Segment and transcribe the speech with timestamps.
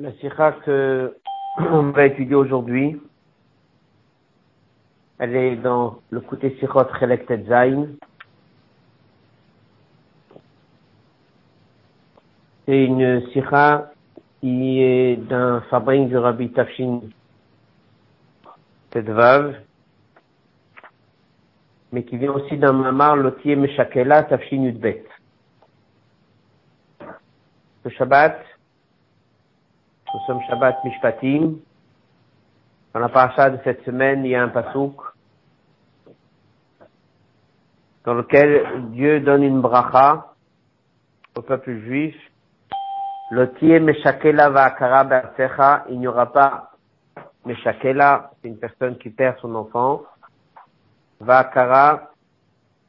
[0.00, 1.14] La sikha que
[1.58, 2.98] on va étudier aujourd'hui,
[5.18, 7.88] elle est dans le côté sikhot Chelek Tetzain.
[12.64, 13.92] C'est une sikha
[14.40, 17.02] qui est d'un fabrique du Rabbi Tafshin
[18.92, 19.54] Tedvav,
[21.92, 25.04] mais qui vient aussi d'un mamar Lotier Meshakela Tafshin Yudbet.
[27.84, 28.38] Le Shabbat,
[30.12, 31.58] nous sommes Shabbat Mishpatim.
[32.92, 35.00] Dans la paracha de cette semaine, il y a un pasouk
[38.04, 40.34] dans lequel Dieu donne une bracha
[41.36, 42.16] au peuple juif.
[43.30, 45.84] Lotier Meshakela Va'akara Be'artecha.
[45.90, 46.72] Il n'y aura pas
[47.44, 50.02] Meshakela, c'est une personne qui perd son enfant.
[51.20, 52.10] Va'akara,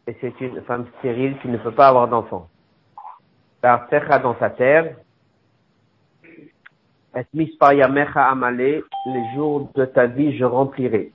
[0.07, 2.49] et c'est une femme stérile qui ne peut pas avoir d'enfant.
[3.61, 4.95] Dans sa terre.
[7.13, 7.25] Les
[9.35, 11.11] jours de ta vie je remplirai.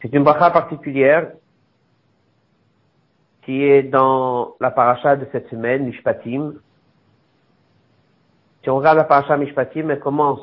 [0.00, 1.32] C'est une bracha particulière
[3.42, 6.54] qui est dans la paracha de cette semaine, Mishpatim.
[8.62, 10.40] Si on regarde la paracha Mishpatim, elle commence.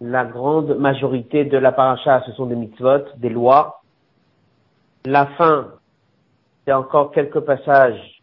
[0.00, 3.82] La grande majorité de la paracha, ce sont des mitzvot, des lois.
[5.04, 5.74] La fin,
[6.64, 8.19] c'est encore quelques passages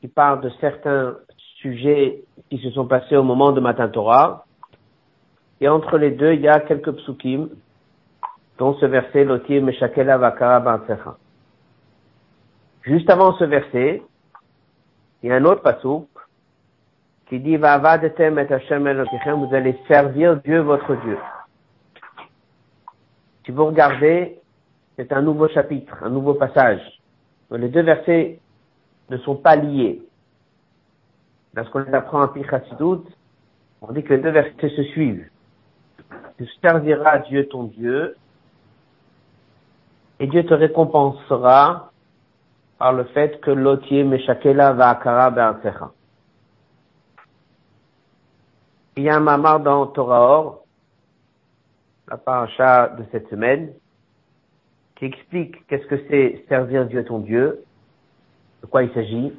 [0.00, 1.16] qui parle de certains
[1.60, 4.46] sujets qui se sont passés au moment de Matan Torah.
[5.60, 7.50] Et entre les deux, il y a quelques psukim,
[8.58, 11.16] dont ce verset, Lotir Meshakela Vakara Bansecha.
[12.82, 14.02] Juste avant ce verset,
[15.22, 16.08] il y a un autre pasuk
[17.28, 21.18] qui dit Vavadetem et Hashem Elokechem, vous allez servir Dieu votre Dieu.
[23.44, 24.38] Si vous regardez,
[24.96, 26.80] c'est un nouveau chapitre, un nouveau passage.
[27.50, 28.40] Les deux versets
[29.10, 30.02] ne sont pas liés.
[31.54, 33.04] Lorsqu'on apprend en Pichasidut,
[33.82, 35.28] on dit que les deux versets se suivent.
[36.38, 38.16] Tu serviras Dieu ton Dieu,
[40.20, 41.90] et Dieu te récompensera
[42.78, 45.90] par le fait que l'otier Meshakela va akara be'artecha.
[48.96, 50.64] Il y a un mamar dans Torah Or,
[52.08, 53.72] la paracha de cette semaine,
[54.96, 57.64] qui explique qu'est-ce que c'est servir Dieu ton Dieu,
[58.62, 59.32] de quoi il s'agit?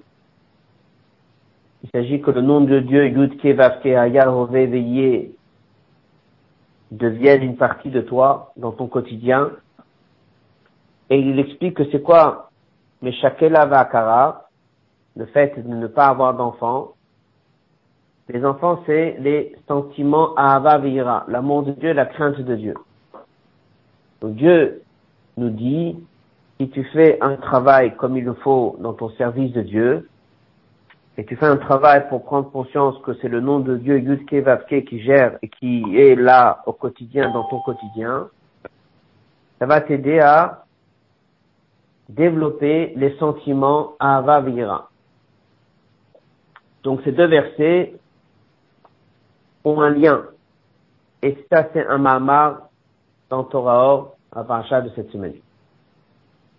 [1.83, 3.09] Il s'agit que le nom de Dieu,
[3.53, 5.35] Vavke Veillé,
[6.91, 9.51] devienne une partie de toi dans ton quotidien.
[11.09, 12.49] Et il explique que c'est quoi?
[13.01, 14.49] Meshakela Vakara,
[15.15, 16.91] le fait de ne pas avoir d'enfants.
[18.29, 22.75] Les enfants, c'est les sentiments Ahava Veira, l'amour de Dieu, la crainte de Dieu.
[24.21, 24.83] Donc Dieu
[25.37, 25.97] nous dit,
[26.61, 30.07] si tu fais un travail comme il le faut dans ton service de Dieu,
[31.17, 34.85] et tu fais un travail pour prendre conscience que c'est le nom de Dieu Yudke
[34.85, 38.29] qui gère et qui est là au quotidien, dans ton quotidien,
[39.57, 40.65] ça va t'aider à
[42.09, 44.91] développer les sentiments Ava Vira.
[46.83, 47.95] Donc ces deux versets
[49.63, 50.25] ont un lien.
[51.23, 52.69] Et ça, c'est un mamar
[53.31, 55.33] dans Torah Or, à Parasha de cette semaine.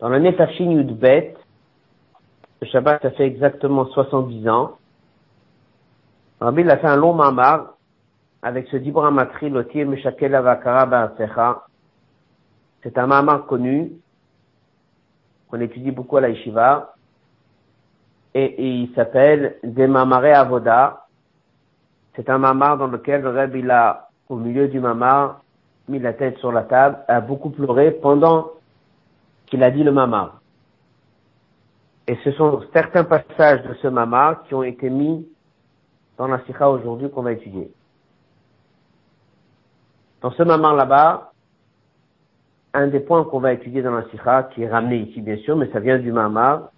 [0.03, 1.37] Dans l'année Tafshin Yudbet,
[2.61, 4.73] le Shabbat, ça fait exactement 70 ans.
[6.41, 7.77] Rabbi a fait un long mamar
[8.43, 11.67] avec ce Dibra Matri, Lotir Meshakel Avakara Ba'asecha.
[12.83, 13.93] C'est un mamar connu,
[15.49, 16.95] qu'on étudie beaucoup à la Yeshiva,
[18.35, 21.07] et, il s'appelle Demamare Avoda.
[22.17, 25.43] C'est un mamar dans lequel le Rabbi, il a, au milieu du mamar,
[25.89, 28.51] mis la tête sur la table, a beaucoup pleuré pendant
[29.53, 30.41] qu'il a dit le mamar.
[32.07, 35.29] Et ce sont certains passages de ce mamar qui ont été mis
[36.17, 37.71] dans la sikha aujourd'hui qu'on va étudier.
[40.23, 41.33] Dans ce mamar là-bas,
[42.73, 45.55] un des points qu'on va étudier dans la sikha, qui est ramené ici bien sûr,
[45.55, 46.71] mais ça vient du mamar,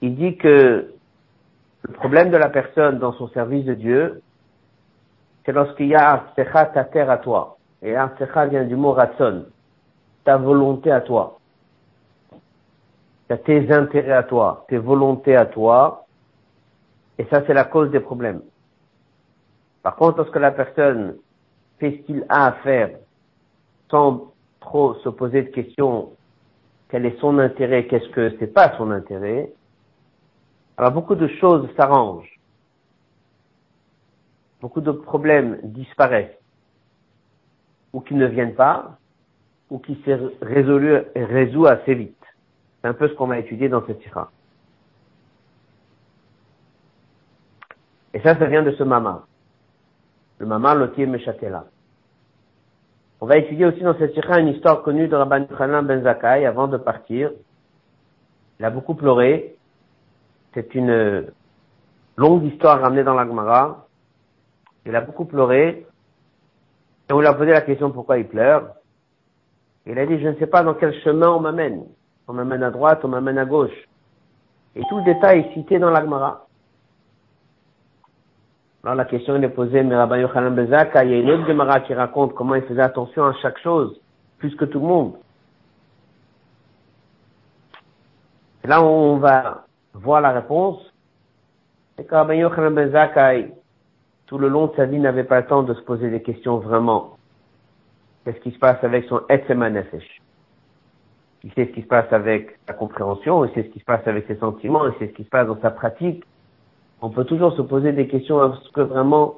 [0.00, 0.94] il dit que
[1.82, 4.20] le problème de la personne dans son service de Dieu,
[5.44, 7.56] c'est lorsqu'il y a Arsecha ta terre à toi.
[7.82, 9.44] Et Arsecha vient du mot ratson,
[10.24, 11.36] ta volonté à toi
[13.28, 16.06] tu tes intérêts à toi, tes volontés à toi,
[17.18, 18.42] et ça c'est la cause des problèmes.
[19.82, 21.16] Par contre, lorsque la personne
[21.78, 22.90] fait ce qu'il a à faire
[23.90, 26.12] sans trop se poser de questions,
[26.88, 29.52] quel est son intérêt, qu'est-ce que c'est pas son intérêt,
[30.76, 32.38] alors beaucoup de choses s'arrangent.
[34.60, 36.38] Beaucoup de problèmes disparaissent,
[37.92, 38.98] ou qui ne viennent pas,
[39.70, 42.25] ou qui se résolent assez vite.
[42.86, 44.30] C'est un peu ce qu'on va étudier dans cette sira.
[48.14, 49.26] Et ça, ça vient de ce mamar.
[50.38, 51.64] Le mamar Lotier Meshatela.
[53.20, 56.46] On va étudier aussi dans cette sikha une histoire connue de Rabban Yochanan Ben Zakkai
[56.46, 57.32] avant de partir.
[58.60, 59.56] Il a beaucoup pleuré.
[60.54, 61.26] C'est une
[62.16, 63.88] longue histoire ramenée dans la Gemara.
[64.84, 65.88] Il a beaucoup pleuré.
[67.10, 68.74] Et on lui a posé la question pourquoi il pleure.
[69.86, 71.84] Il a dit, je ne sais pas dans quel chemin on m'amène.
[72.28, 73.88] On m'amène à droite, on m'amène à gauche.
[74.74, 76.46] Et tout le détail est cité dans la Gemara.
[78.82, 81.80] Alors la question est posée, mais Rabbi Yochanan Bezaka, il y a une autre Gemara
[81.80, 84.00] qui raconte comment il faisait attention à chaque chose,
[84.38, 85.14] plus que tout le monde.
[88.64, 89.64] Et là, on va
[89.94, 90.78] voir la réponse.
[91.96, 93.34] C'est que Rabbi Yochanan Bezaka,
[94.26, 96.58] tout le long de sa vie, n'avait pas le temps de se poser des questions
[96.58, 97.16] vraiment.
[98.24, 100.20] Qu'est-ce qui se passe avec son Etzemanefesh
[101.46, 104.06] Il sait ce qui se passe avec sa compréhension, il sait ce qui se passe
[104.06, 106.22] avec ses sentiments, il sait ce qui se passe dans sa pratique
[107.02, 109.36] on peut toujours se poser des questions est-ce que vraiment,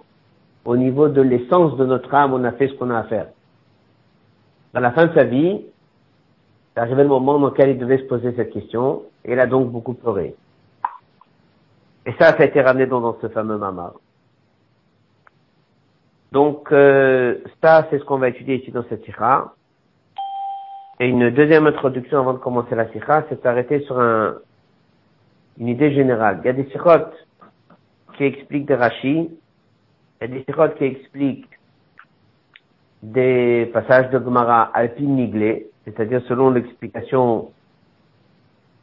[0.65, 3.29] au niveau de l'essence de notre âme, on a fait ce qu'on a à faire.
[4.75, 5.63] Dans la fin de sa vie,
[6.75, 9.47] c'est arrivé le moment dans lequel il devait se poser cette question, et il a
[9.47, 10.37] donc beaucoup pleuré.
[12.07, 13.95] Et ça, ça a été ramené dans, ce fameux mamar.
[16.33, 19.53] Donc, euh, ça, c'est ce qu'on va étudier ici dans cette sikha.
[21.01, 24.35] Et une deuxième introduction avant de commencer la sikha, c'est s'arrêter sur un,
[25.59, 26.41] une idée générale.
[26.43, 27.15] Il y a des sikhotes
[28.17, 29.31] qui expliquent des rachis,
[30.21, 31.49] il y a des sirotes qui expliquent
[33.03, 37.53] des passages de Gemara alpin Niglé, c'est-à-dire selon l'explication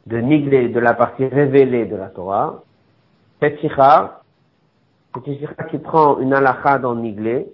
[0.06, 2.62] de Niglé, de la partie révélée de la Torah.
[3.42, 4.22] Cette sikha,
[5.14, 7.46] c'est une sikha qui prend une halakha dans Niglé,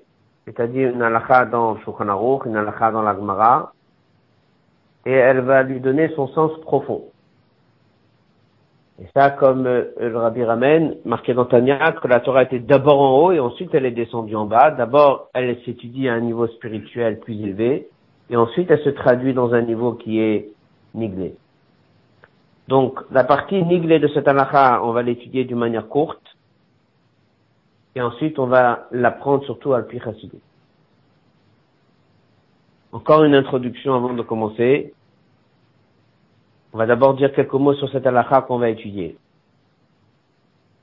[0.45, 3.73] c'est-à-dire une halakha dans Shulchan une halakha dans la Gemara,
[5.07, 7.05] et elle va lui donner son sens profond.
[9.01, 13.01] Et ça, comme euh, le Rabbi ramène, marqué dans Tania, que la Torah était d'abord
[13.01, 14.71] en haut et ensuite elle est descendue en bas.
[14.71, 17.89] D'abord, elle s'étudie à un niveau spirituel plus élevé
[18.31, 20.51] et ensuite elle se traduit dans un niveau qui est
[20.95, 21.35] niglé.
[22.69, 26.23] Donc, la partie niglé de cette halakha, on va l'étudier d'une manière courte
[27.97, 29.87] et ensuite on va l'apprendre surtout à le
[32.93, 34.93] Encore une introduction avant de commencer.
[36.75, 39.17] On va d'abord dire quelques mots sur cette halakha qu'on va étudier.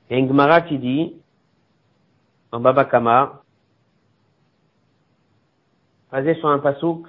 [0.09, 1.13] Il y a une Gemara qui dit,
[2.51, 3.41] en Baba Kama,
[6.11, 7.05] basé sur un pasouk,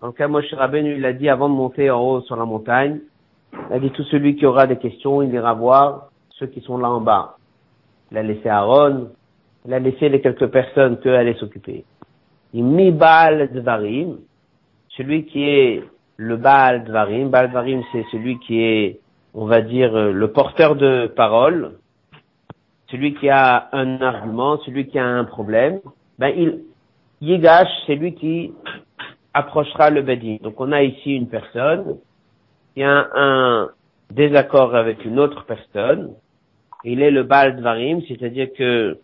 [0.00, 3.00] dans lequel Moshe Rabbeinu, il a dit avant de monter en haut sur la montagne,
[3.52, 6.78] il a dit tout celui qui aura des questions, il ira voir ceux qui sont
[6.78, 7.36] là en bas.
[8.10, 9.10] Il a laissé Aaron,
[9.66, 11.84] il a laissé les quelques personnes qu'eux allaient s'occuper.
[12.54, 14.16] Il mi Baal Dvarim,
[15.00, 15.82] celui qui est
[16.18, 17.30] le Baal Dvarim.
[17.30, 19.00] Baal Dvarim, c'est celui qui est,
[19.32, 21.78] on va dire, euh, le porteur de parole,
[22.90, 25.80] celui qui a un argument, celui qui a un problème.
[26.18, 26.64] Ben, il,
[27.22, 28.52] Yigash, c'est lui qui
[29.32, 30.36] approchera le Bedin.
[30.42, 31.96] Donc, on a ici une personne
[32.74, 33.70] qui a un
[34.10, 36.10] désaccord avec une autre personne.
[36.84, 38.98] Il est le Baal Dvarim, c'est-à-dire que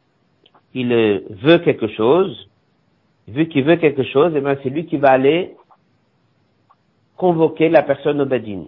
[0.75, 0.89] il
[1.31, 2.51] veut quelque chose.
[3.29, 5.57] Vu qu'il veut quelque chose, eh ben, c'est lui qui va aller
[7.17, 8.65] convoquer la personne au badin.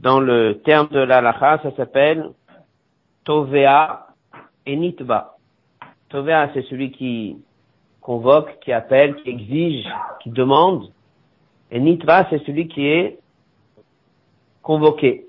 [0.00, 2.30] Dans le terme de l'alaha, ça s'appelle
[3.24, 4.08] Tovea
[4.66, 5.36] et Nitba.
[6.08, 7.38] Tovea, c'est celui qui
[8.00, 9.88] convoque, qui appelle, qui exige,
[10.20, 10.92] qui demande.
[11.70, 13.18] Et Nitba, c'est celui qui est
[14.62, 15.26] convoqué.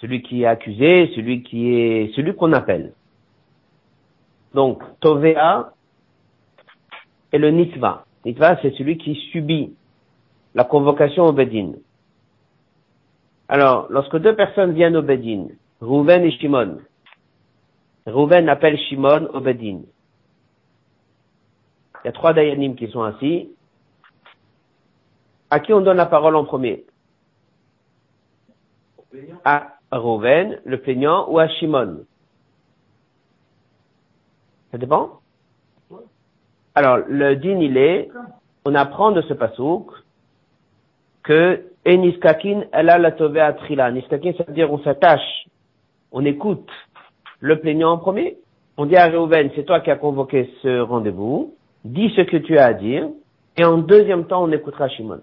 [0.00, 2.92] Celui qui est accusé, celui qui est, celui qu'on appelle.
[4.54, 5.72] Donc, Tovea
[7.32, 8.04] et le Nitva.
[8.28, 9.74] Nitva, c'est celui qui subit
[10.54, 11.72] la convocation au Bedin.
[13.48, 15.46] Alors, lorsque deux personnes viennent au Bedin,
[15.80, 16.78] Rouven et Shimon,
[18.06, 19.80] Rouven appelle Shimon au Bedin.
[21.94, 23.48] Il y a trois Dayanim qui sont assis.
[25.48, 26.84] À qui on donne la parole en premier?
[29.42, 32.04] À Rouven, le plaignant, ou à Shimon?
[34.70, 35.22] Ça dépend
[36.78, 38.08] alors, le din, il est,
[38.64, 39.90] on apprend de ce pasouk
[41.24, 43.90] que Eniskakin, elle a la tovea trila.
[43.90, 45.48] Niskakin, ça veut dire on s'attache,
[46.12, 46.70] on écoute
[47.40, 48.38] le plaignant en premier.
[48.76, 51.52] On dit à Reuven, c'est toi qui as convoqué ce rendez-vous,
[51.84, 53.08] dis ce que tu as à dire,
[53.56, 55.20] et en deuxième temps, on écoutera Shimon.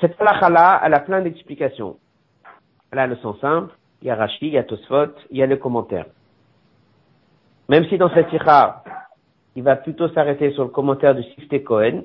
[0.00, 1.98] Cette halakha elle a plein d'explications.
[2.90, 5.42] Elle a le sens simple, il y a Rashi, il y a Tosfot, il y
[5.42, 6.06] a les commentaires.
[7.68, 8.84] Même si dans cette sikha,
[9.56, 12.02] il va plutôt s'arrêter sur le commentaire de Sifte Cohen,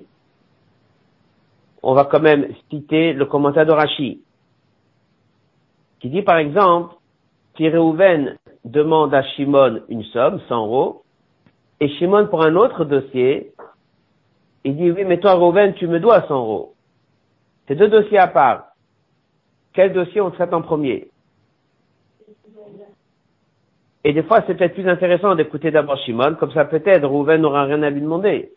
[1.84, 4.22] on va quand même citer le commentaire de Rashi.
[6.00, 6.96] qui dit par exemple,
[7.58, 11.04] si Reuven demande à Shimon une somme, 100 euros,
[11.80, 13.54] et Shimon pour un autre dossier,
[14.64, 16.74] il dit oui, mais toi Reuven, tu me dois 100 euros.
[17.68, 18.68] C'est deux dossiers à part.
[19.74, 21.10] Quel dossier on traite en premier?
[24.04, 27.66] Et des fois, c'est peut-être plus intéressant d'écouter d'abord Shimon, comme ça peut-être Reuven n'aura
[27.66, 28.52] rien à lui demander.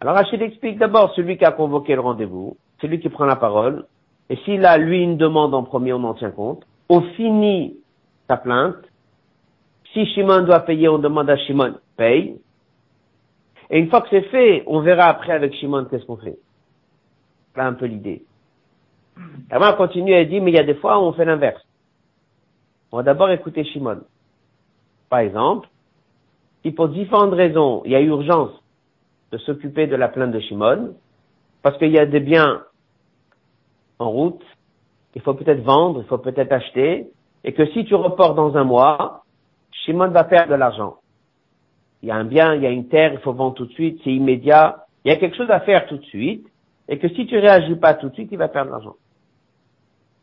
[0.00, 3.86] Alors Rachid explique d'abord celui qui a convoqué le rendez-vous, celui qui prend la parole,
[4.28, 6.66] et s'il a lui une demande en premier, on en tient compte.
[6.88, 7.76] Au fini
[8.28, 8.76] sa plainte,
[9.92, 12.38] si Shimon doit payer, on demande à Shimon, paye.
[13.70, 16.38] Et une fois que c'est fait, on verra après avec Shimon qu'est-ce qu'on fait.
[17.54, 18.24] Là un peu l'idée.
[19.50, 21.65] Avant, elle continue, elle dit, mais il y a des fois où on fait l'inverse.
[22.96, 24.00] On va d'abord écouter Shimon.
[25.10, 25.68] Par exemple,
[26.62, 28.52] si pour différentes raisons, il y a urgence
[29.32, 30.94] de s'occuper de la plainte de Shimon,
[31.60, 32.62] parce qu'il y a des biens
[33.98, 34.42] en route,
[35.14, 37.10] il faut peut-être vendre, il faut peut-être acheter,
[37.44, 39.24] et que si tu reportes dans un mois,
[39.84, 40.96] Shimon va perdre de l'argent.
[42.00, 43.72] Il y a un bien, il y a une terre, il faut vendre tout de
[43.72, 44.86] suite, c'est immédiat.
[45.04, 46.46] Il y a quelque chose à faire tout de suite,
[46.88, 48.94] et que si tu réagis pas tout de suite, il va perdre l'argent.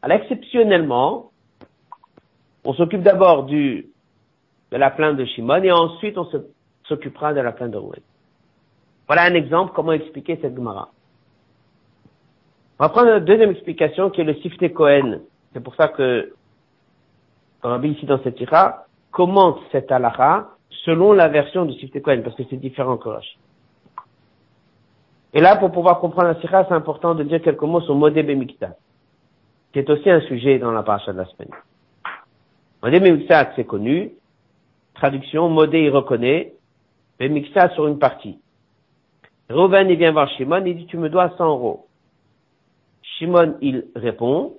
[0.01, 1.29] Alors exceptionnellement,
[2.63, 3.87] on s'occupe d'abord du
[4.71, 6.27] de la plainte de Shimon et ensuite on
[6.85, 8.01] s'occupera de la plainte de Rouet.
[9.07, 10.89] Voilà un exemple comment expliquer cette Gemara.
[12.79, 15.19] On va prendre une deuxième explication qui est le Sifte Cohen.
[15.53, 16.33] C'est pour ça que
[17.61, 20.49] Rabbi ici dans cette tira commente cette halakha
[20.85, 23.37] selon la version du Sifte Cohen parce que c'est différent que Rashi.
[25.33, 28.21] Et là, pour pouvoir comprendre la sira, c'est important de dire quelques mots sur Modé
[28.21, 28.75] Bemiktat,
[29.71, 31.49] qui est aussi un sujet dans la paracha de la semaine.
[32.83, 34.11] Modé Bemiktat, c'est connu.
[34.95, 36.53] Traduction, Modé, il reconnaît.
[37.17, 38.39] Bemiktat sur une partie.
[39.49, 41.87] Reuven, il vient voir Shimon, il dit, tu me dois 100 euros.
[43.01, 44.57] Shimon, il répond,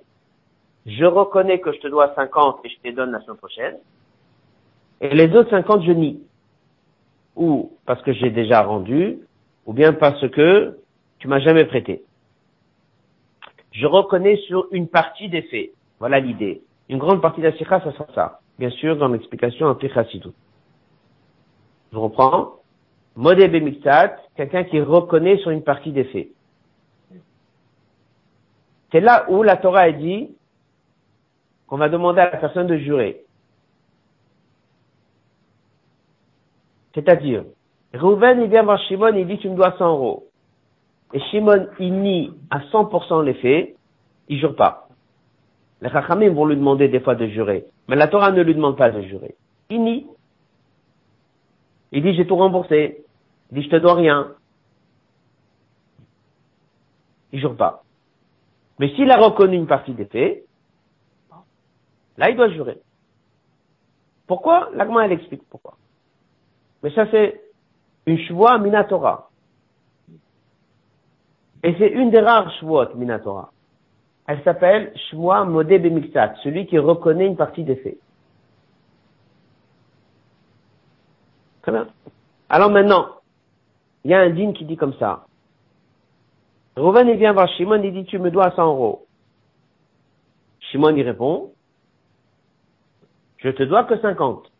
[0.87, 3.77] je reconnais que je te dois 50 et je te donne la semaine prochaine.
[5.01, 6.23] Et les autres 50, je nie.
[7.35, 9.19] Ou parce que j'ai déjà rendu,
[9.67, 10.79] ou bien parce que
[11.19, 12.03] tu m'as jamais prêté.
[13.71, 15.71] Je reconnais sur une partie des faits.
[15.99, 16.61] Voilà l'idée.
[16.89, 18.39] Une grande partie de la sikha, ça sera ça.
[18.59, 19.87] Bien sûr, dans l'explication en tout.
[21.91, 22.55] Je reprends.
[23.15, 26.29] Modé Bemiktat, quelqu'un qui reconnaît sur une partie des faits.
[28.91, 30.29] C'est là où la Torah a dit
[31.67, 33.23] qu'on va demander à la personne de jurer.
[36.93, 37.43] C'est-à-dire,
[37.93, 40.27] Reuven, il vient voir Shimon, il dit, tu me dois 100 euros.
[41.13, 43.75] Et Shimon, il nie à 100% les faits,
[44.27, 44.84] il jure pas.
[45.85, 47.67] Les Chachamim vont lui demander des fois de jurer.
[47.87, 49.35] Mais la Torah ne lui demande pas de jurer.
[49.69, 50.07] Il nie.
[51.91, 53.05] Il dit, j'ai tout remboursé.
[53.51, 54.33] Il dit, je te dois rien.
[57.31, 57.83] Il jure pas.
[58.79, 60.47] Mais s'il a reconnu une partie des faits,
[62.17, 62.81] là, il doit jurer.
[64.25, 64.71] Pourquoi?
[64.73, 65.77] L'agma, elle explique pourquoi.
[66.81, 67.43] Mais ça, c'est
[68.07, 69.29] une shvoa minatora.
[71.61, 73.51] Et c'est une des rares shvuot minatora.
[74.27, 77.97] Elle s'appelle shvoa modé bemiktat, celui qui reconnaît une partie des faits.
[81.61, 81.87] Très bien.
[82.49, 83.07] Alors maintenant,
[84.03, 85.25] il y a un digne qui dit comme ça.
[86.75, 89.05] Rouven, il vient voir Shimon, il dit, tu me dois 100 euros.
[90.59, 91.51] Shimon, il répond,
[93.37, 94.51] je te dois que 50.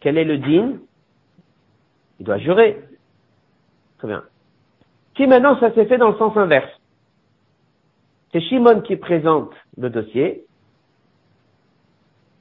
[0.00, 0.78] Quel est le din?
[2.18, 2.82] Il doit jurer.
[3.98, 4.24] Très bien.
[5.16, 6.73] Si maintenant ça s'est fait dans le sens inverse,
[8.34, 10.44] c'est Shimon qui présente le dossier,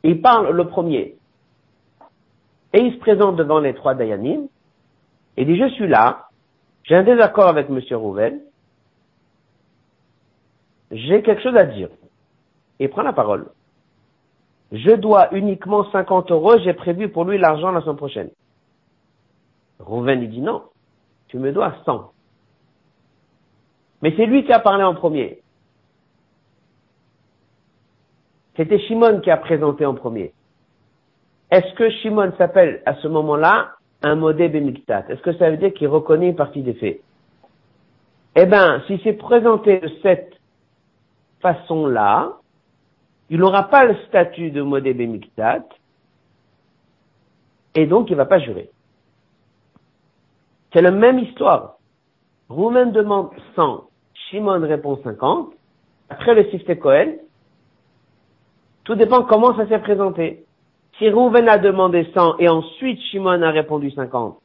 [0.01, 1.15] il parle le premier,
[2.73, 4.47] et il se présente devant les trois Dayanim,
[5.37, 6.29] et dit, je suis là,
[6.83, 7.79] j'ai un désaccord avec M.
[7.91, 8.41] Rouvel,
[10.89, 11.89] j'ai quelque chose à dire.
[12.79, 13.51] Il prend la parole
[14.71, 18.31] je dois uniquement 50 euros, j'ai prévu pour lui l'argent la semaine prochaine.
[19.77, 20.63] Rouven lui dit non,
[21.27, 22.11] tu me dois 100.
[24.01, 25.42] Mais c'est lui qui a parlé en premier.
[28.55, 30.33] C'était Shimon qui a présenté en premier.
[31.49, 35.73] Est-ce que Shimon s'appelle à ce moment-là un modé bemiktat Est-ce que ça veut dire
[35.73, 37.01] qu'il reconnaît une partie des faits?
[38.35, 40.33] Eh bien, si c'est présenté de cette
[41.41, 42.33] façon-là,
[43.29, 45.63] il n'aura pas le statut de modé bemiktat,
[47.75, 48.69] et donc il ne va pas jurer.
[50.71, 51.77] C'est la même histoire.
[52.49, 55.53] Roumen demande 100, Shimon répond 50,
[56.09, 57.17] après le Sifte Kohen,
[58.83, 60.45] tout dépend comment ça s'est présenté.
[60.97, 64.39] Si Rouven a demandé 100 et ensuite Shimon a répondu 50,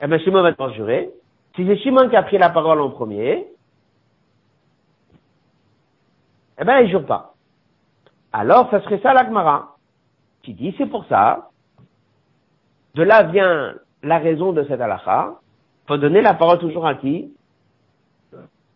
[0.00, 1.10] eh bien Shimon va devoir jurer.
[1.54, 3.46] Si c'est Shimon qui a pris la parole en premier,
[6.58, 7.34] eh ben, il jure pas.
[8.32, 9.76] Alors, ça serait ça l'agmara.
[10.42, 11.50] Qui dit, c'est pour ça.
[12.94, 15.34] De là vient la raison de cette halakha.
[15.86, 17.32] Faut donner la parole toujours à qui?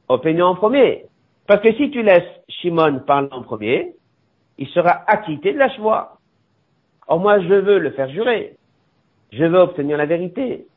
[0.08, 1.06] Au plaignant en premier.
[1.50, 3.96] Parce que si tu laisses Shimon parler en premier,
[4.56, 6.18] il sera acquitté de la choix.
[7.08, 8.54] Or moi, je veux le faire jurer.
[9.32, 10.68] Je veux obtenir la vérité.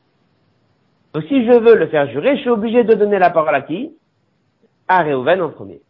[1.12, 3.60] Donc si je veux le faire jurer, je suis obligé de donner la parole à
[3.60, 3.92] qui?
[4.88, 5.80] À Réhouven en premier.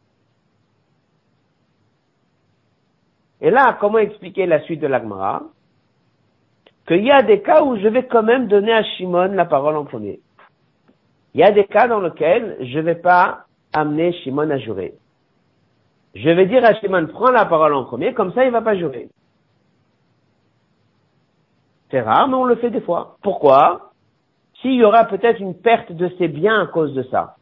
[3.41, 5.45] Et là, comment expliquer la suite de l'Agmara?
[6.87, 9.76] Qu'il y a des cas où je vais quand même donner à Shimon la parole
[9.76, 10.21] en premier.
[11.33, 14.95] Il y a des cas dans lesquels je ne vais pas amener Shimon à jurer.
[16.14, 18.62] Je vais dire à Shimon, prends la parole en premier, comme ça il ne va
[18.62, 19.09] pas jurer.
[21.90, 23.19] C'est rare, mais on le fait des fois.
[23.23, 23.93] Pourquoi?
[24.61, 27.37] S'il y aura peut-être une perte de ses biens à cause de ça.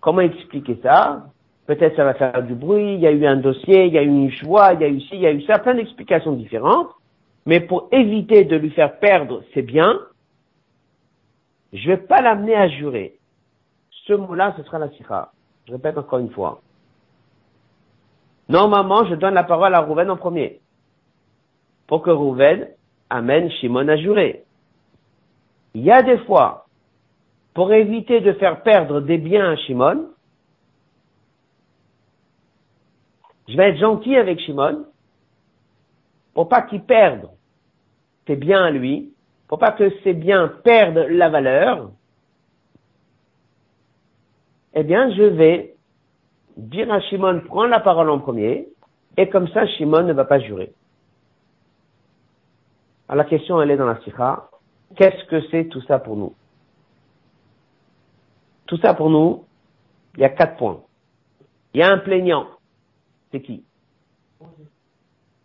[0.00, 1.24] Comment expliquer ça?
[1.66, 4.02] Peut-être ça va faire du bruit, il y a eu un dossier, il y a
[4.02, 6.32] eu une joie, il y a eu ci, il y a eu ça, plein d'explications
[6.32, 6.90] différentes.
[7.46, 9.98] Mais pour éviter de lui faire perdre ses biens,
[11.72, 13.16] je vais pas l'amener à jurer.
[14.06, 15.32] Ce mot-là, ce sera la sikha.
[15.66, 16.60] Je répète encore une fois.
[18.48, 20.60] Normalement, je donne la parole à Rouven en premier.
[21.86, 22.68] Pour que Rouven
[23.08, 24.44] amène Shimon à jurer.
[25.74, 26.66] Il y a des fois,
[27.54, 30.10] pour éviter de faire perdre des biens à Shimon,
[33.48, 34.84] je vais être gentil avec Shimon,
[36.34, 37.30] pour pas qu'il perde
[38.26, 39.12] ses biens à lui,
[39.48, 41.90] pour pas que ses biens perdent la valeur,
[44.74, 45.76] eh bien, je vais
[46.56, 48.68] dire à Shimon, prends la parole en premier,
[49.16, 50.72] et comme ça, Shimon ne va pas jurer.
[53.08, 54.48] Alors la question, elle est dans la sikha.
[54.96, 56.34] Qu'est-ce que c'est tout ça pour nous?
[58.66, 59.44] Tout ça pour nous,
[60.14, 60.80] il y a quatre points.
[61.74, 62.46] Il y a un plaignant.
[63.30, 63.64] C'est qui?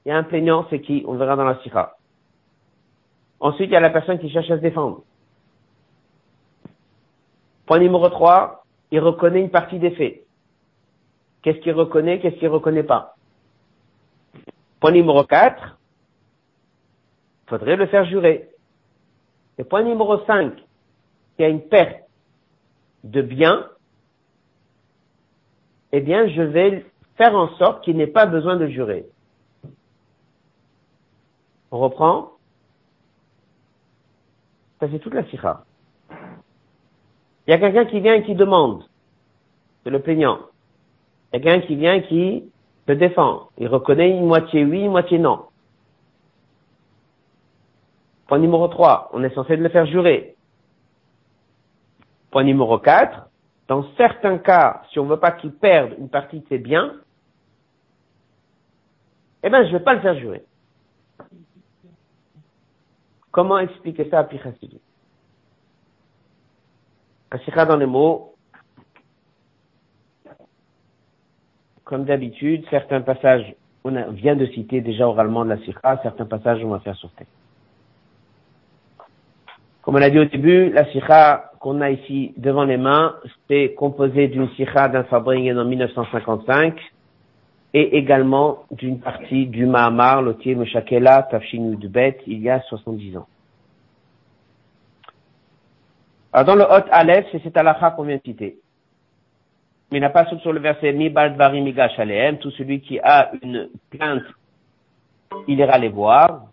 [0.06, 1.04] Il y a un plaignant, c'est qui?
[1.08, 1.98] On verra dans la sikha.
[3.40, 5.04] Ensuite, il y a la personne qui cherche à se défendre.
[7.66, 10.26] Point numéro 3, il reconnaît une partie des faits.
[11.42, 13.16] Qu'est-ce qu'il reconnaît, qu'est-ce qu'il reconnaît pas?
[14.80, 15.78] Point numéro 4,
[17.48, 18.50] faudrait le faire jurer.
[19.58, 20.54] Et point numéro 5,
[21.38, 22.04] il y a une perte
[23.04, 23.70] de biens,
[25.92, 26.86] eh bien, je vais
[27.18, 29.06] faire en sorte qu'il n'ait pas besoin de jurer.
[31.72, 32.32] On reprend
[34.80, 35.66] Ça, c'est toute la sikha.
[37.50, 38.84] Il y a quelqu'un qui vient et qui demande.
[39.84, 40.38] C'est le plaignant.
[41.34, 42.44] Il y a quelqu'un qui vient et qui
[42.88, 43.50] se défend.
[43.58, 45.48] Il reconnaît une moitié oui, une moitié non.
[48.28, 50.36] Point numéro 3, on est censé le faire jurer.
[52.30, 53.28] Point numéro 4,
[53.68, 56.98] dans certains cas, si on ne veut pas qu'il perde une partie de ses biens,
[59.42, 60.44] eh bien, je ne vais pas le faire jurer.
[63.32, 64.80] Comment expliquer ça à Pichasidi
[67.32, 68.34] Un dans les mots,
[71.84, 76.64] comme d'habitude, certains passages, on vient de citer déjà oralement de la sikha, certains passages
[76.64, 77.10] on va faire sur.
[79.82, 83.16] Comme on a dit au début, la sikha qu'on a ici devant les mains,
[83.48, 86.80] c'est composé d'une sikha d'un fabrique en 1955
[87.76, 93.28] et également d'une partie du Mahamar, l'Otier Meshakela, Tafshin Bet, il y a 70 ans.
[96.32, 98.58] Alors dans le Hot Aleph, c'est cette halakha qu'on vient de citer.
[99.92, 101.96] Mais il n'a pas sur le verset Mi Baldvari Migash
[102.40, 104.24] tout celui qui a une plainte,
[105.48, 106.44] il ira les voir,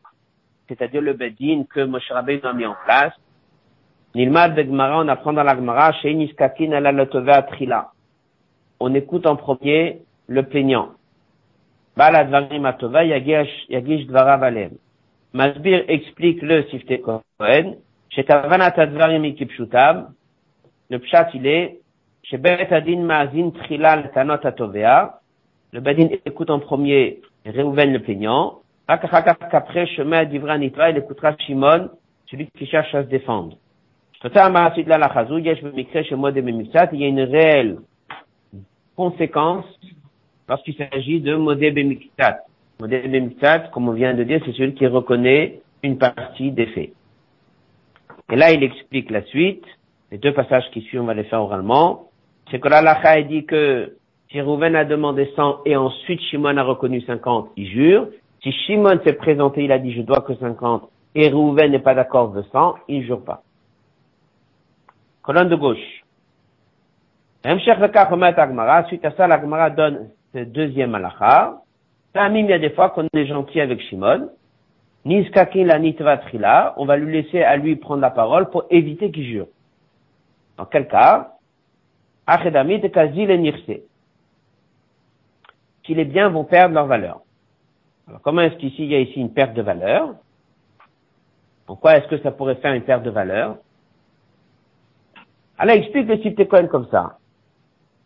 [0.68, 3.12] c'est-à-dire le Bedin que Moshe Rabbeinu a mis en place,
[4.14, 7.04] Nilmad de Gemara, on apprend dans la Gemara, chez Niskakin ala
[7.42, 7.92] trila.
[8.80, 10.92] On écoute en premier le plaignant.
[11.94, 14.78] Bala dvarim atova yagish dvarav alem.
[15.34, 17.76] Masbir explique le sifte Kohen,
[20.88, 21.78] le pshat il est,
[25.72, 31.90] le badin écoute en premier Réhouven le plaignant, après chemin d'Ivra Nitra, il écoutera Shimon,
[32.30, 33.56] celui qui cherche à se défendre.
[34.24, 34.38] Il y
[37.04, 37.78] a une réelle
[38.96, 39.66] conséquence
[40.48, 42.38] lorsqu'il s'agit de Modé Bemiktat.
[42.80, 46.92] Modé Bemiktat, comme on vient de dire, c'est celui qui reconnaît une partie des faits.
[48.30, 49.64] Et là, il explique la suite.
[50.10, 52.10] Les deux passages qui suivent, on va les faire oralement.
[52.50, 53.96] C'est que l'Alacha dit que
[54.30, 58.08] si Rouven a demandé 100 et ensuite Shimon a reconnu 50, il jure.
[58.42, 61.94] Si Shimon s'est présenté, il a dit je dois que 50 et Rouven n'est pas
[61.94, 63.42] d'accord de 100, il jure pas.
[65.22, 66.04] Colonne de gauche.
[67.44, 71.62] Suite à ça, l'Agmara donne ce deuxième halakha.
[72.14, 74.28] il y a des fois qu'on est gentil avec Shimon.
[75.06, 79.46] La On va lui laisser à lui prendre la parole pour éviter qu'il jure.
[80.56, 81.32] Dans quel cas?
[82.26, 83.82] Achedamit kazil et
[85.84, 87.20] Si les biens vont perdre leur valeur.
[88.08, 90.14] Alors, comment est-ce qu'ici, il y a ici une perte de valeur?
[91.66, 93.56] Pourquoi est-ce que ça pourrait faire une perte de valeur?
[95.58, 97.18] Alors, explique le type comme ça.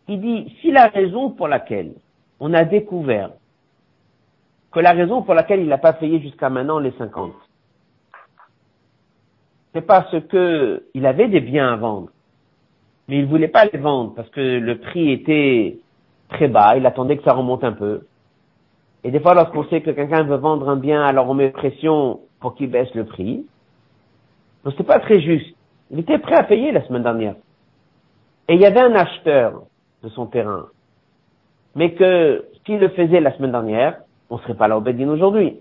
[0.09, 1.93] Il dit, si la raison pour laquelle
[2.41, 3.31] on a découvert
[4.73, 7.33] que la raison pour laquelle il n'a pas payé jusqu'à maintenant les 50,
[9.73, 12.11] c'est parce que il avait des biens à vendre,
[13.09, 15.79] mais il voulait pas les vendre parce que le prix était
[16.29, 18.03] très bas, il attendait que ça remonte un peu.
[19.03, 22.21] Et des fois, lorsqu'on sait que quelqu'un veut vendre un bien, alors on met pression
[22.39, 23.47] pour qu'il baisse le prix.
[24.65, 25.57] Donc c'est pas très juste.
[25.91, 27.35] Il était prêt à payer la semaine dernière.
[28.49, 29.63] Et il y avait un acheteur
[30.03, 30.67] de son terrain.
[31.75, 35.09] Mais que s'il le faisait la semaine dernière, on ne serait pas là au Bedin
[35.09, 35.61] aujourd'hui.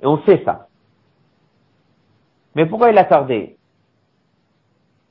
[0.00, 0.68] Et on sait ça.
[2.54, 3.56] Mais pourquoi il a tardé?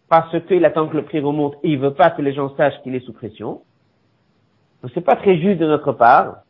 [0.10, 2.82] Parce qu'il attend que le prix remonte et il veut pas que les gens sachent
[2.82, 3.62] qu'il est sous pression.
[4.82, 6.44] Donc c'est pas très juste de notre part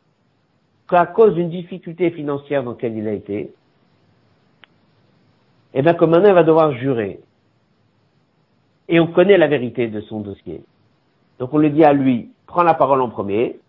[0.90, 3.54] qu'à cause d'une difficulté financière dans laquelle il a été,
[5.74, 7.20] eh bien, comme maintenant il va devoir jurer.
[8.88, 10.64] Et on connaît la vérité de son dossier.
[11.40, 13.60] Donc on lui dit à lui, prends la parole en premier,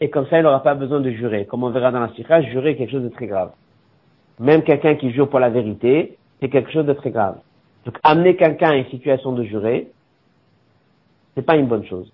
[0.00, 1.46] et comme ça il n'aura pas besoin de jurer.
[1.46, 3.52] Comme on verra dans la sikha, jurer est quelque chose de très grave.
[4.38, 7.38] Même quelqu'un qui jure pour la vérité, c'est quelque chose de très grave.
[7.84, 9.88] Donc amener quelqu'un à une situation de jurer,
[11.34, 12.12] c'est pas une bonne chose.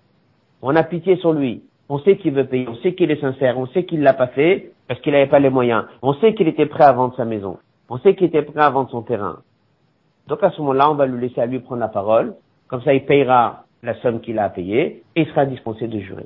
[0.61, 1.63] On a pitié sur lui.
[1.89, 4.27] On sait qu'il veut payer, on sait qu'il est sincère, on sait qu'il l'a pas
[4.27, 5.85] fait parce qu'il n'avait pas les moyens.
[6.01, 7.57] On sait qu'il était prêt à vendre sa maison.
[7.89, 9.39] On sait qu'il était prêt à vendre son terrain.
[10.27, 12.33] Donc à ce moment-là, on va lui laisser à lui prendre la parole.
[12.67, 15.99] Comme ça, il payera la somme qu'il a à payer et il sera dispensé de
[15.99, 16.25] jurer.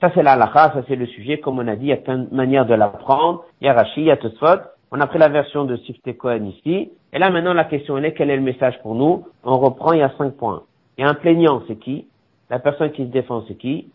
[0.00, 1.40] Ça, c'est la ça, c'est le sujet.
[1.40, 3.44] Comme on a dit, il y a plein de manières de l'apprendre.
[3.60, 4.60] Il y a Rashi, il y a Tosfot.
[4.90, 6.90] On a pris la version de Sifte Cohen ici.
[7.12, 9.26] Et là, maintenant, la question est, quel est le message pour nous?
[9.42, 10.62] On reprend, il y a cinq points.
[10.98, 12.06] Il y a un plaignant, c'est qui?
[12.50, 13.90] La personne qui se défend, c'est qui?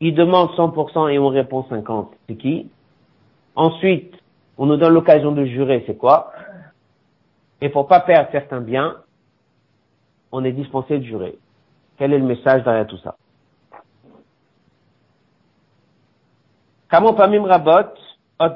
[0.00, 2.70] Il demande 100% et on répond 50, c'est qui?
[3.54, 4.14] Ensuite,
[4.56, 6.32] on nous donne l'occasion de jurer, c'est quoi?
[7.60, 8.96] Et pour pas perdre certains biens,
[10.32, 11.38] on est dispensé de jurer.
[11.98, 13.16] Quel est le message derrière tout ça?
[16.90, 17.94] Kamon pamim rabot,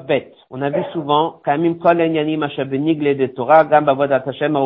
[0.07, 0.31] bet.
[0.49, 4.57] On a vu souvent, kamim kol de Torah, gam Hashem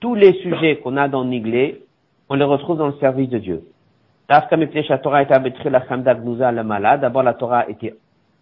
[0.00, 1.82] Tous les sujets qu'on a dans Niglé,
[2.28, 3.64] on les retrouve dans le service de Dieu.
[4.28, 4.48] D'abord,
[7.22, 7.94] la Torah était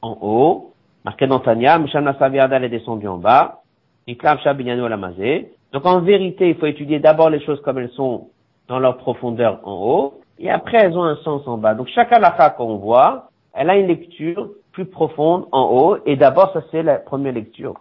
[0.02, 0.72] en haut,
[1.04, 3.60] Marqué dans Tanya, Misham Nasaviada est descendu en bas.
[4.06, 5.52] Lamazé.
[5.72, 8.28] Donc en vérité, il faut étudier d'abord les choses comme elles sont
[8.68, 11.74] dans leur profondeur en haut, et après elles ont un sens en bas.
[11.74, 13.27] Donc chaque halakha qu'on voit,
[13.58, 17.74] elle a une lecture plus profonde en haut, et d'abord ça c'est la première lecture.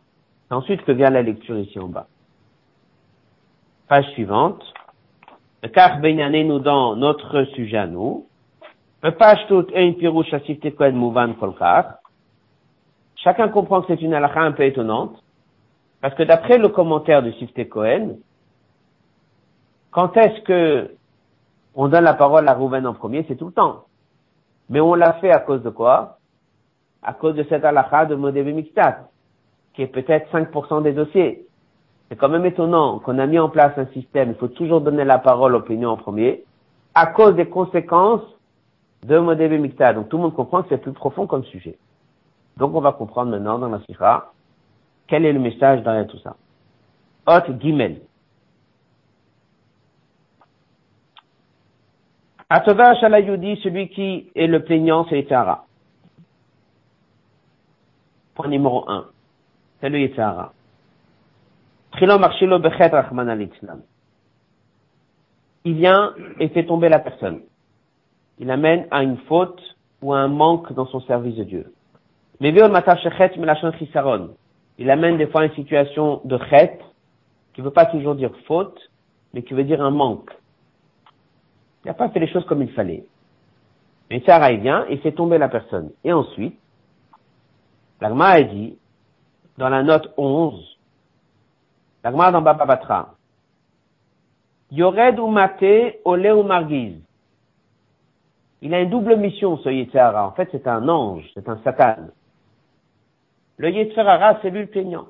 [0.49, 2.07] Ensuite que vient la lecture ici en bas.
[3.87, 4.63] Page suivante.
[5.61, 8.25] Le Kach nous dans notre sujet à nous.
[9.01, 11.99] Page tout un pirouche asif tekwen mouvan kolkar.
[13.17, 15.15] Chacun comprend que c'est une halakha un peu étonnante,
[16.01, 18.17] parce que d'après le commentaire de Sifte Cohen,
[19.91, 20.95] quand est-ce que
[21.75, 23.86] on donne la parole à Rouven en premier, c'est tout le temps.
[24.69, 26.17] Mais on l'a fait à cause de quoi?
[27.01, 29.09] À cause de cette halakha de Modévé Miktat,
[29.73, 31.45] qui est peut-être 5% des dossiers.
[32.09, 35.03] C'est quand même étonnant qu'on a mis en place un système, il faut toujours donner
[35.03, 36.43] la parole au opinion en premier,
[36.95, 38.23] à cause des conséquences
[39.03, 39.93] de Modévé Miktat.
[39.93, 41.77] Donc tout le monde comprend que c'est plus profond comme sujet.
[42.57, 44.31] Donc on va comprendre maintenant dans la sikha
[45.07, 46.35] quel est le message derrière tout ça.
[47.27, 48.01] Hot Gimel.
[52.49, 55.65] Atova Shalayudi, celui qui est le plaignant, c'est Yitzhara.
[58.35, 59.07] Point numéro un.
[59.81, 60.49] C'est le al
[65.65, 67.41] Il vient et fait tomber la personne.
[68.39, 69.61] Il amène à une faute
[70.01, 71.73] ou à un manque dans son service de Dieu.
[72.39, 72.59] Il
[74.89, 76.79] amène des fois une situation de chet,
[77.53, 78.79] qui ne veut pas toujours dire faute,
[79.33, 80.31] mais qui veut dire un manque.
[81.83, 83.05] Il n'a pas fait les choses comme il fallait.
[84.09, 85.91] Mais Sarah, il vient et fait tomber la personne.
[86.03, 86.57] Et ensuite,
[88.01, 88.77] l'agma a dit,
[89.57, 90.77] dans la note 11,
[92.03, 93.15] l'agma dans Baba Batra,
[94.71, 97.01] Yored ou Mate, Ole ou Margiz.
[98.61, 100.27] Il a une double mission, ce Yitzhara.
[100.27, 102.07] En fait, c'est un ange, c'est un satan.
[103.57, 105.07] Le Yetzirara, c'est lui le plaignant.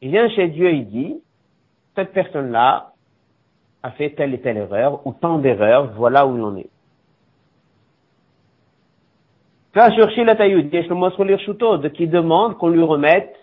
[0.00, 1.22] Il vient chez Dieu, il dit,
[1.94, 2.93] cette personne-là,
[3.84, 6.70] a fait telle et telle erreur, ou tant d'erreurs, voilà où l'on est.
[11.78, 13.36] de qui demande qu'on lui remette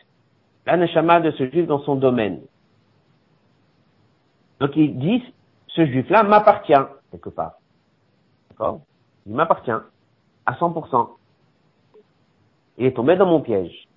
[0.66, 0.78] la
[1.20, 2.42] de ce juif dans son domaine.
[4.60, 5.24] Donc il dit,
[5.68, 6.74] ce juif-là m'appartient,
[7.12, 7.60] quelque part.
[8.50, 8.82] D'accord?
[9.28, 11.10] Il m'appartient, à 100%.
[12.80, 13.88] Il est tombé dans mon piège.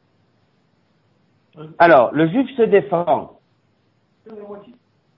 [1.79, 3.39] Alors, le juif se défend.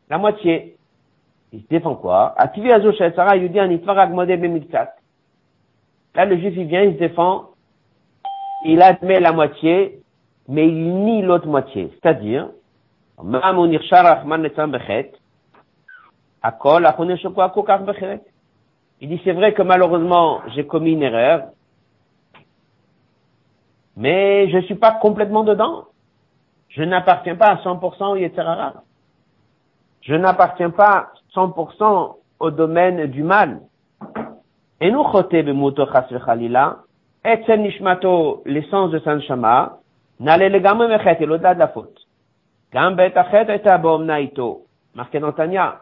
[0.09, 0.76] La moitié.
[1.53, 2.35] Il se défend quoi
[6.15, 7.51] Là, le juif, il vient, il se défend,
[8.65, 10.01] il admet la moitié,
[10.49, 11.93] mais il nie l'autre moitié.
[11.95, 12.49] C'est-à-dire,
[19.01, 21.49] il dit, c'est vrai que malheureusement, j'ai commis une erreur,
[23.97, 25.85] mais je ne suis pas complètement dedans.
[26.69, 28.83] Je n'appartiens pas à 100% au Yetzirara.
[30.03, 33.61] Je n'appartiens pas 100% au domaine du mal.
[34.81, 35.05] Et nous,
[37.27, 39.79] etzel nishmato, l'essence de San Shama,
[40.21, 41.99] n'allait le gamme mechet, et l'au-delà de la faute.
[42.73, 44.63] Gam bet achet et abom naito.
[44.95, 45.81] Marqué dans Tanya,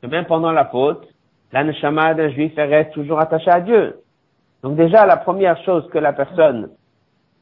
[0.00, 1.06] que même pendant la faute,
[1.52, 4.00] l'aneshama d'un juif reste toujours attaché à Dieu.
[4.62, 6.70] Donc déjà, la première chose que la personne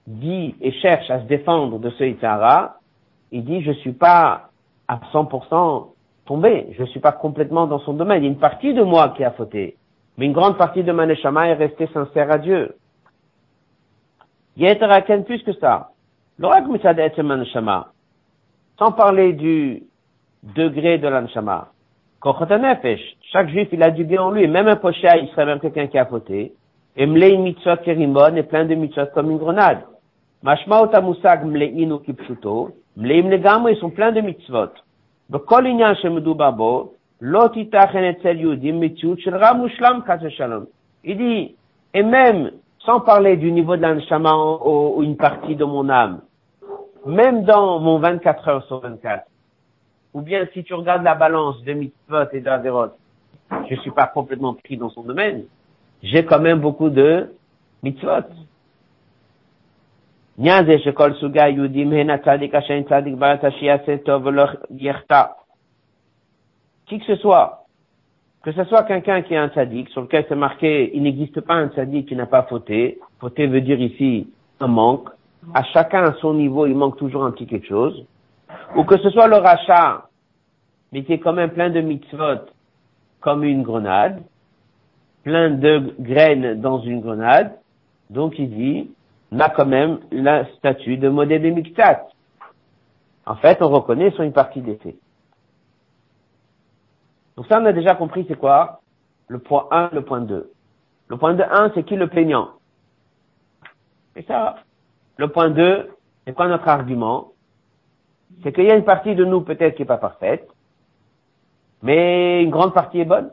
[0.06, 2.76] dit et cherche à se défendre de ce Yitzhara,
[3.30, 4.48] il dit, je suis pas
[4.88, 5.91] à 100%
[6.26, 8.22] tombé, je suis pas complètement dans son domaine.
[8.22, 9.76] Il y a une partie de moi qui a fauté,
[10.16, 12.76] mais une grande partie de ma neshama est restée sincère à Dieu.
[14.56, 15.90] Yeteraken plus que ça.
[16.38, 17.92] L'orak neshama.
[18.78, 19.82] Sans parler du
[20.42, 21.68] degré de l'anshama.
[23.32, 24.46] Chaque juif, il a du bien en lui.
[24.46, 26.52] Même un pocha, il serait même quelqu'un qui a fauté.
[26.96, 29.84] Et mlei mitzvot kerimon est plein de mitzvot comme une grenade.
[30.42, 32.72] Mashma otamusag mlein ou kipshuto.
[32.96, 34.72] Mleim legamo, ils sont pleins de mitzvot.
[35.31, 36.91] בכל עניין שמדובר בו,
[37.21, 40.63] לא תיתכן אצל יהודים מציאות של רב מושלם חס ושלום.
[41.03, 41.55] Il dit,
[41.93, 46.21] et même, sans parler du niveau de l'anshama ou une partie de mon âme,
[47.05, 49.23] même dans mon 24 heures sur 24,
[50.13, 52.91] ou bien si tu regardes la balance de mitzvot et d'Averot,
[53.69, 55.43] je suis pas complètement pris dans son domaine,
[56.03, 57.33] j'ai quand même beaucoup de
[57.83, 58.27] mitzvot.
[60.38, 60.48] Qui
[66.98, 67.66] que ce soit,
[68.42, 71.54] que ce soit quelqu'un qui est un tzaddik, sur lequel c'est marqué, il n'existe pas
[71.54, 72.98] un tzaddik qui n'a pas fauté.
[73.20, 74.28] Fauté veut dire ici
[74.60, 75.10] un manque.
[75.54, 78.06] À chacun à son niveau, il manque toujours un petit quelque chose.
[78.76, 80.08] Ou que ce soit le rachat,
[80.92, 82.46] mais qui est quand même plein de mitzvot,
[83.20, 84.22] comme une grenade,
[85.24, 87.52] plein de graines dans une grenade.
[88.08, 88.90] Donc il dit,
[89.40, 92.06] a quand même la statue de Modé Miktat.
[93.26, 94.96] En fait, on reconnaît sur une partie des faits.
[97.36, 98.80] Donc ça, on a déjà compris c'est quoi?
[99.28, 100.50] Le point 1, le point 2.
[101.08, 102.50] Le point 1, c'est qui le plaignant?
[104.14, 104.56] C'est ça.
[105.16, 105.90] Le point 2,
[106.26, 107.32] c'est quoi notre argument?
[108.42, 110.48] C'est qu'il y a une partie de nous peut-être qui n'est pas parfaite,
[111.82, 113.30] mais une grande partie est bonne.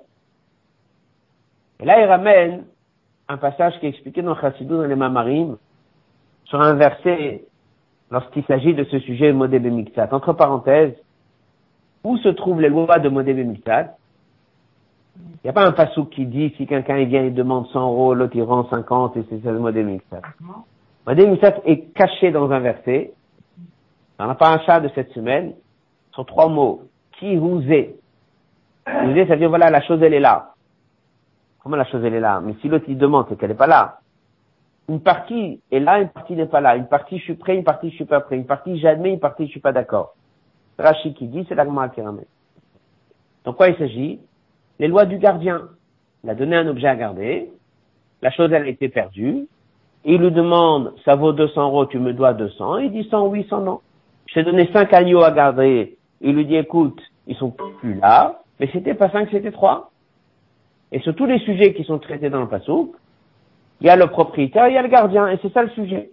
[1.79, 2.65] Et là, il ramène
[3.27, 5.57] un passage qui est expliqué dans Chassidou, dans les Mamarim,
[6.49, 7.43] sur un verset
[8.11, 10.09] lorsqu'il s'agit de ce sujet Modé Bemiktat.
[10.11, 10.95] Entre parenthèses,
[12.03, 13.95] où se trouvent les lois de Modé Bemiktat
[15.17, 18.13] Il n'y a pas un passou qui dit si quelqu'un vient et demande 100 euros,
[18.15, 20.21] l'autre il rend 50 et c'est ça le Modé Bemiktat.
[21.05, 23.13] Modé Bemiktat est caché dans un verset,
[24.17, 25.53] dans la paracha de cette semaine,
[26.13, 26.81] sur trois mots.
[27.19, 27.95] Qui vous est?
[28.87, 30.53] Vous êtes, ça veut dire voilà, la chose elle est là.
[31.61, 32.41] Comment la chose elle est là?
[32.43, 33.99] Mais si l'autre il demande, c'est qu'elle n'est pas là
[34.89, 36.75] une partie est là, une partie n'est pas là.
[36.75, 38.35] Une partie je suis prêt, une partie je suis pas prêt.
[38.35, 40.15] Une partie j'admets, une partie je suis pas d'accord.
[40.79, 42.25] Rachid qui dit, c'est l'agma qui ramène.
[43.45, 44.19] Donc quoi il s'agit?
[44.79, 45.69] Les lois du gardien.
[46.23, 47.51] Il a donné un objet à garder.
[48.23, 49.47] La chose elle a été perdue.
[50.05, 52.79] il lui demande, ça vaut 200 euros, tu me dois 200.
[52.79, 53.81] Il dit 100 oui, 100 non.
[54.25, 55.97] Je t'ai donné 5 agneaux à garder.
[56.21, 59.91] Il lui dit, écoute, ils sont plus là, mais c'était pas 5, c'était 3.
[60.91, 62.95] Et sur tous les sujets qui sont traités dans le pasouk,
[63.81, 66.11] il y a le propriétaire, il y a le gardien, et c'est ça le sujet.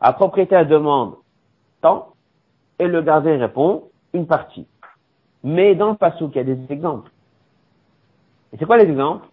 [0.00, 1.16] Un propriétaire demande
[1.80, 2.14] tant,
[2.78, 4.66] et le gardien répond une partie.
[5.42, 7.10] Mais dans le passou, il y a des exemples.
[8.52, 9.26] Et c'est quoi les exemples?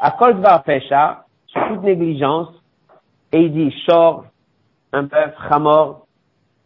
[0.00, 2.48] À Kolzbar Pesha, sur toute négligence,
[3.30, 4.24] et il dit shor,
[4.92, 5.34] un bœuf,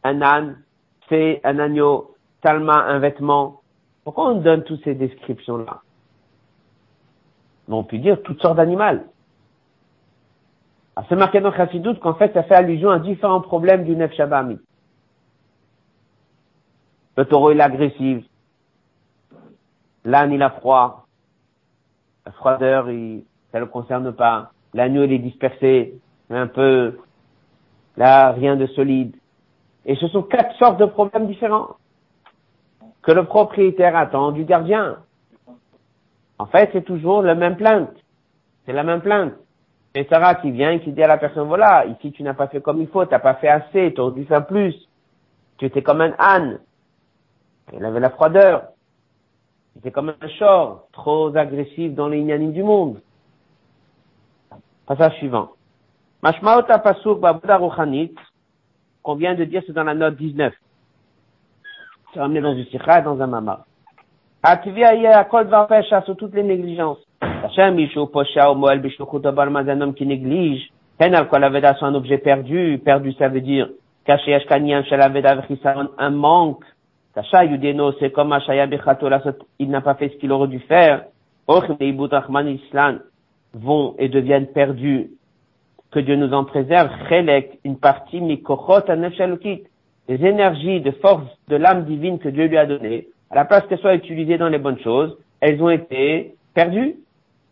[0.05, 0.63] un âne,
[1.09, 3.61] c'est un agneau, talma, un vêtement.
[4.05, 5.83] Pourquoi on donne toutes ces descriptions-là?
[7.69, 9.05] On peut dire toutes sortes d'animaux.
[11.09, 14.59] C'est marqué dans Chassidut qu'en fait, ça fait allusion à différents problèmes du Nef Shabami.
[17.17, 18.25] Le taureau est agressif.
[20.05, 21.07] L'âne, il a froid.
[22.25, 24.53] La froideur, il, ça le concerne pas.
[24.75, 25.99] L'agneau, il est dispersé,
[26.31, 26.99] un peu,
[27.97, 29.15] là, rien de solide.
[29.85, 31.77] Et ce sont quatre sortes de problèmes différents
[33.03, 34.99] que le propriétaire attend du gardien.
[36.39, 37.95] En fait, c'est toujours la même plainte.
[38.65, 39.35] C'est la même plainte.
[39.97, 42.49] C'est Sarah qui vient et qui dit à la personne, voilà, ici tu n'as pas
[42.49, 44.75] fait comme il faut, tu n'as pas fait assez, tu aurais dû faire plus.
[45.57, 46.59] Tu étais comme un âne.
[47.73, 48.65] Il avait la froideur.
[49.73, 53.01] Tu étais comme un short, trop agressif dans les inanimes du monde.
[54.85, 55.53] Passage suivant.
[56.23, 57.23] Mashmaota pasuk
[59.03, 60.53] qu'on vient de dire, c'est dans la note 19.
[62.13, 63.65] C'est ramené dans une sikha dans un mama.
[64.43, 65.49] Ativia kol
[65.89, 67.06] sur toutes les négligences.
[67.57, 70.71] Hachem, Bishu, Posha, Moel, Bishu, un homme qui néglige.
[70.99, 72.81] Pen al kol aveda, c'est un objet perdu.
[72.85, 73.69] Perdu, ça veut dire,
[74.05, 75.43] caché, ashkanian, shel aveda,
[75.99, 76.65] un manque.
[77.15, 79.09] Tacha, yudeno, c'est comme Ashaya, Bechato,
[79.59, 81.05] il n'a pas fait ce qu'il aurait dû faire.
[81.47, 82.99] Ochim, Ibut, Rahman, Islan,
[83.55, 85.11] vont et deviennent perdus.
[85.91, 86.91] Que Dieu nous en préserve.
[87.09, 89.65] Chelek, une partie, Mikochot, Anefshalukit.
[90.09, 93.67] Les énergies de force de l'âme divine que Dieu lui a données, à la place
[93.67, 96.97] qu'elles soient utilisées dans les bonnes choses, elles ont été perdues.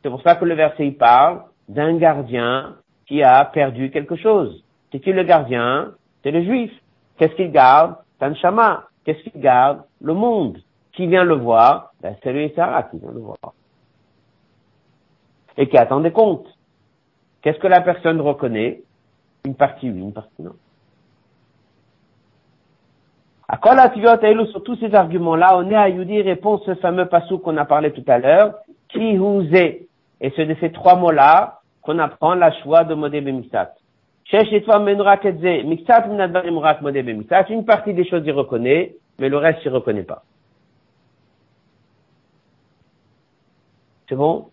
[0.05, 4.63] C'est pour ça que le verset parle d'un gardien qui a perdu quelque chose.
[4.93, 5.95] C'est qui le gardien?
[6.23, 6.71] C'est le juif.
[7.17, 7.97] Qu'est-ce qu'il garde?
[8.19, 8.85] Tanshama.
[9.07, 9.83] Qu'est-ce qu'il garde?
[10.03, 10.59] Le monde.
[10.93, 11.95] Qui vient le voir?
[12.03, 13.39] Ben, C'est le Sarah qui vient le voir.
[15.57, 16.49] Et qui attend des comptes.
[17.41, 18.83] Qu'est-ce que la personne reconnaît?
[19.47, 20.53] Une partie oui, une partie non.
[23.49, 23.91] À quoi la
[24.49, 27.91] sur tous ces arguments-là, on est à Yudi répond ce fameux passou qu'on a parlé
[27.91, 28.57] tout à l'heure,
[28.91, 29.89] qui vous est?
[30.25, 33.75] Et c'est de ces trois mots-là qu'on apprend la choix de Modé Bemixat.
[37.51, 40.23] Une partie des choses il reconnaît, mais le reste il reconnaît pas.
[44.09, 44.49] C'est bon?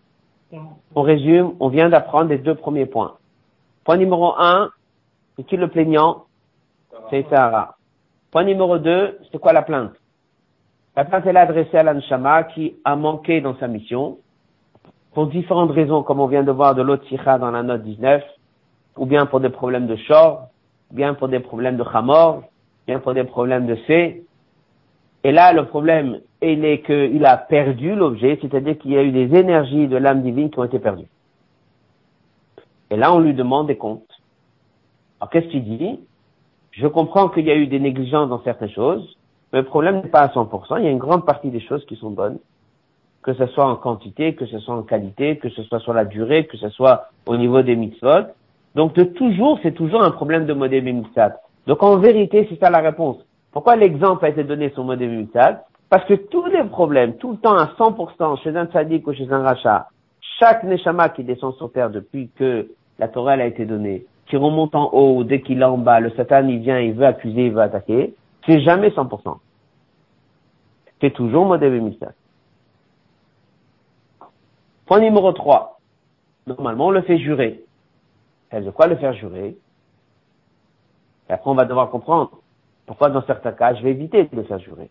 [0.94, 3.16] On résume, on vient d'apprendre les deux premiers points.
[3.84, 4.68] Point numéro un,
[5.36, 6.26] c'est qui le plaignant?
[7.08, 7.76] C'est Sarah.
[8.30, 9.94] Point numéro deux, c'est quoi la plainte?
[10.96, 14.18] La plainte est adressée à l'Anshama qui a manqué dans sa mission
[15.14, 17.04] pour différentes raisons, comme on vient de voir de l'autre
[17.38, 18.22] dans la note 19,
[18.96, 20.48] ou bien pour des problèmes de shor,
[20.90, 22.42] bien pour des problèmes de chamor,
[22.86, 24.24] bien pour des problèmes de C.
[25.24, 29.12] Et là, le problème, il est qu'il a perdu l'objet, c'est-à-dire qu'il y a eu
[29.12, 31.08] des énergies de l'âme divine qui ont été perdues.
[32.90, 34.02] Et là, on lui demande des comptes.
[35.20, 36.00] Alors, qu'est-ce qu'il dit?
[36.72, 39.16] Je comprends qu'il y a eu des négligences dans certaines choses,
[39.52, 40.78] mais le problème n'est pas à 100%.
[40.78, 42.38] Il y a une grande partie des choses qui sont bonnes
[43.22, 46.04] que ce soit en quantité, que ce soit en qualité, que ce soit sur la
[46.04, 48.26] durée, que ce soit au niveau des mitzvot.
[48.74, 51.34] Donc de toujours, c'est toujours un problème de modèle mitzvot.
[51.66, 53.18] Donc en vérité, c'est ça la réponse.
[53.52, 55.58] Pourquoi l'exemple a été donné sur modèle mitzvot?
[55.88, 59.30] Parce que tous les problèmes, tout le temps à 100% chez un tzaddik ou chez
[59.30, 59.88] un rachat,
[60.40, 64.74] chaque neshama qui descend sur terre depuis que la Torah a été donnée, qui remonte
[64.74, 67.52] en haut, dès qu'il est en bas, le Satan il vient, il veut accuser, il
[67.52, 68.14] veut attaquer,
[68.46, 69.36] c'est jamais 100%.
[71.00, 72.06] C'est toujours modèle mitzvot.
[74.86, 75.80] Point numéro 3.
[76.46, 77.64] Normalement, on le fait jurer.
[78.52, 79.56] Et de quoi le faire jurer?
[81.28, 82.42] Et après, on va devoir comprendre
[82.86, 84.90] pourquoi dans certains cas, je vais éviter de le faire jurer.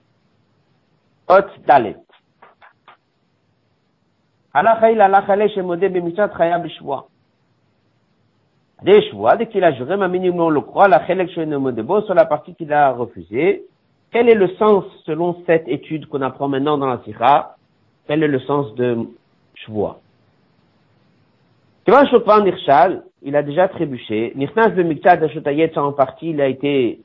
[1.30, 1.98] Hot dalet.
[8.84, 12.74] Des choix, dès qu'il a juré, ma minimum le croit, la sur la partie qu'il
[12.74, 13.66] a refusée.
[14.12, 17.56] Quel est le sens, selon cette étude qu'on apprend maintenant dans la Sira,
[18.08, 19.08] quel est le sens de
[19.66, 20.00] Shvoa.
[23.24, 24.34] il a déjà trébuché.
[24.36, 27.02] de en partie, il a été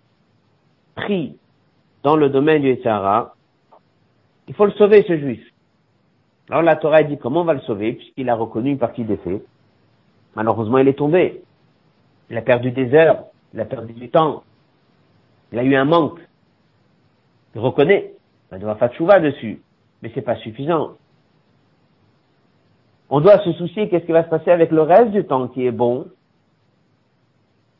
[0.94, 1.36] pris
[2.02, 3.34] dans le domaine du Etzara.
[4.48, 5.42] Il faut le sauver, ce juif.
[6.48, 9.16] Alors la Torah dit comment on va le sauver, puisqu'il a reconnu une partie des
[9.16, 9.44] faits.
[10.36, 11.42] Malheureusement, il est tombé.
[12.30, 14.44] Il a perdu des heures, il a perdu du temps.
[15.52, 16.20] Il a eu un manque.
[17.54, 18.12] Il reconnaît.
[18.52, 19.60] Il doit faire dessus.
[20.02, 20.92] Mais c'est pas suffisant.
[23.08, 25.64] On doit se soucier qu'est-ce qui va se passer avec le reste du temps qui
[25.64, 26.06] est bon,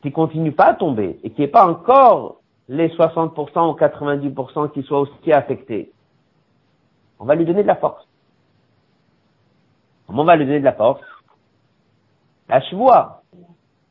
[0.01, 4.83] qui continue pas à tomber et qui n'est pas encore les 60% ou 90% qui
[4.83, 5.91] soient aussi affectés.
[7.19, 8.07] On va lui donner de la force.
[10.05, 11.01] Comment on va lui donner de la force?
[12.47, 13.23] La chevoie.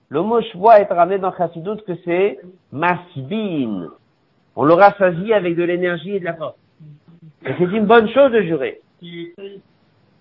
[0.09, 2.39] Le mot chevoie est ramené dans Chassidut que c'est
[2.73, 3.89] masbin.
[4.55, 6.57] On l'aura choisi avec de l'énergie et de la force.
[7.45, 8.81] Et c'est une bonne chose de jurer.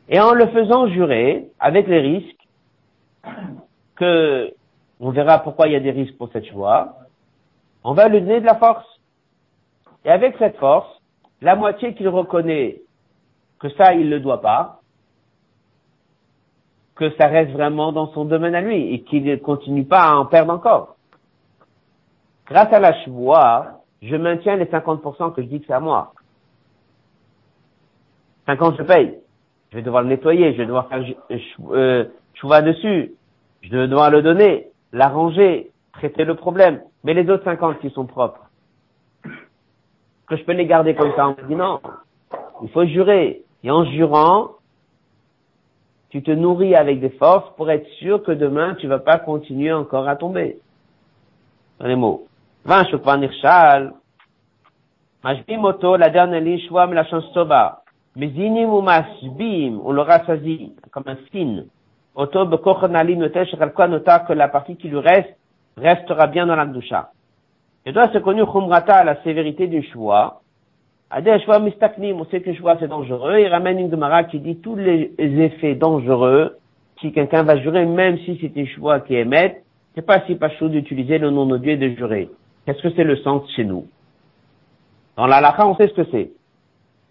[0.10, 2.48] Et en le faisant jurer, avec les risques,
[3.96, 4.54] que,
[5.00, 6.98] on verra pourquoi il y a des risques pour cette choix,
[7.84, 8.86] on va lui donner de la force.
[10.04, 11.02] Et avec cette force,
[11.42, 12.82] la moitié qu'il reconnaît
[13.60, 14.82] que ça, il ne le doit pas,
[16.96, 20.16] que ça reste vraiment dans son domaine à lui et qu'il ne continue pas à
[20.16, 20.96] en perdre encore.
[22.46, 26.14] Grâce à la chevoie, je maintiens les 50% que je dis que c'est à moi.
[28.46, 29.20] 50, je paye.
[29.76, 31.04] Je vais devoir le nettoyer, je vais devoir faire
[31.72, 33.12] euh, chouva dessus,
[33.62, 36.80] je vais devoir le donner, l'arranger, traiter le problème.
[37.04, 38.40] Mais les autres 50 qui sont propres,
[39.24, 41.82] que je peux les garder comme ça, on me dit non.
[42.64, 43.44] Il faut jurer.
[43.66, 44.52] Et en jurant,
[46.10, 49.74] tu te nourris avec des forces pour être sûr que demain, tu vas pas continuer
[49.74, 50.58] encore à tomber.
[51.80, 52.30] Dans les mots.
[52.66, 52.84] La
[56.10, 57.04] dernière ligne, la
[58.16, 58.26] soba.
[58.26, 61.66] Mezinim ou masbim, on l'aura rassasie, comme un signe.
[62.16, 65.36] Oto bekochon alim notesh, nota que la partie qui lui reste,
[65.78, 67.12] restera bien dans la doucha.
[67.86, 70.42] Et toi, c'est connu chumrata, la sévérité du choix.
[71.12, 73.40] Adé choix mistaknim, on sait que choix c'est dangereux.
[73.40, 76.58] Il ramène une Gemara qui dit tous les effets dangereux,
[77.00, 79.62] si quelqu'un va jurer, même si c'est un choix qui émet,
[79.94, 82.30] c'est pas si pas chaud d'utiliser le nom de Dieu et de jurer.
[82.66, 83.86] Qu'est-ce que c'est le sens chez nous?
[85.16, 86.32] Dans la lacha, on sait ce que c'est.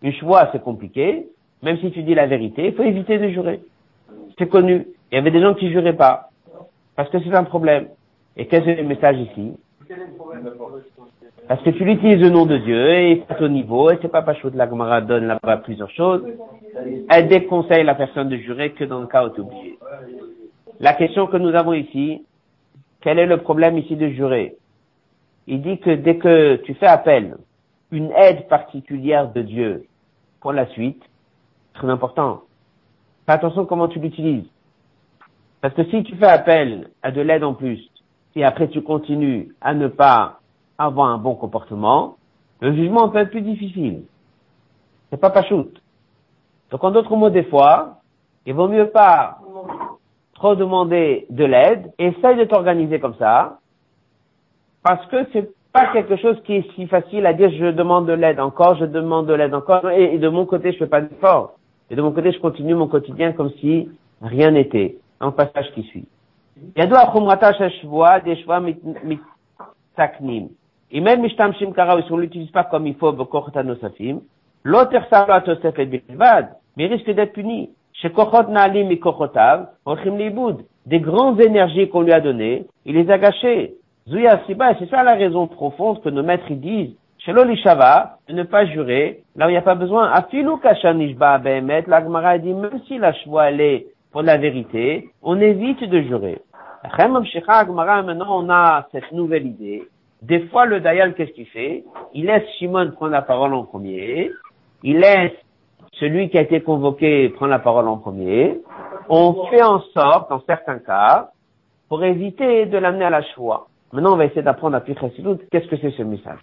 [0.05, 1.26] Une choix, c'est compliqué.
[1.62, 3.61] Même si tu dis la vérité, il faut éviter de jurer.
[4.38, 4.86] C'est connu.
[5.11, 6.28] Il y avait des gens qui juraient pas.
[6.94, 7.88] Parce que c'est un problème.
[8.36, 9.55] Et quel est le message ici?
[11.48, 14.20] Parce que tu utilises le nom de Dieu et c'est au niveau, et c'est pas
[14.20, 16.22] pas chaud la Gemara donne là-bas plusieurs choses.
[17.09, 19.78] Elle déconseille la personne de jurer que dans le cas où tu obligé.
[20.80, 22.26] La question que nous avons ici,
[23.00, 24.57] quel est le problème ici de jurer?
[25.46, 27.36] Il dit que dès que tu fais appel,
[27.90, 29.86] une aide particulière de Dieu
[30.45, 31.03] pour la suite,
[31.72, 32.42] très important.
[33.24, 34.45] Fais attention comment tu l'utilises.
[35.62, 37.80] Parce que si tu fais appel à de l'aide en plus,
[38.36, 40.40] et après tu continues à ne pas
[40.76, 42.18] avoir un bon comportement,
[42.61, 44.03] le jugement peut être plus difficile.
[45.09, 45.80] C'est pas pas shoot.
[46.70, 48.01] Donc en d'autres mots, des fois,
[48.45, 49.38] il vaut mieux pas
[50.34, 53.61] trop demander de l'aide, essaye de t'organiser comme ça,
[54.82, 58.12] parce que c'est pas quelque chose qui est si facile à dire je demande de
[58.12, 61.01] l'aide encore, je demande de l'aide encore, et, et, de mon côté je fais pas
[61.01, 61.55] d'effort.
[61.91, 63.89] Et de mon côté je continue mon quotidien comme si
[64.22, 64.99] rien n'était.
[65.20, 66.07] Un passage qui suit.
[66.77, 66.87] Et
[71.01, 71.35] même ils
[72.11, 73.51] on l'utilise pas comme il faut, l'autre
[76.77, 77.70] mais risque d'être puni.
[80.87, 83.75] Des grandes énergies qu'on lui a données, il les a gâchées.
[84.07, 89.22] C'est ça la raison profonde que nos maîtres disent, Shelo Lishava, de ne pas jurer,
[89.34, 90.11] là où il n'y a pas besoin.
[90.11, 93.12] Afilu Kashanishba Behemet, la Gemara dit, même si la
[93.46, 96.38] elle est pour la vérité, on évite de jurer.
[96.98, 99.84] Maintenant, on a cette nouvelle idée.
[100.20, 101.82] Des fois, le Dayal, qu'est-ce qu'il fait?
[102.12, 104.30] Il laisse Shimon prendre la parole en premier.
[104.82, 105.32] Il laisse
[105.94, 108.61] celui qui a été convoqué prendre la parole en premier.
[109.09, 111.30] On fait en sorte, en certains cas,
[111.88, 113.68] pour éviter de l'amener à la choix.
[113.95, 115.38] Maintenant, on va essayer d'apprendre à Pichasilut.
[115.53, 116.40] Qu'est-ce que c'est ce message?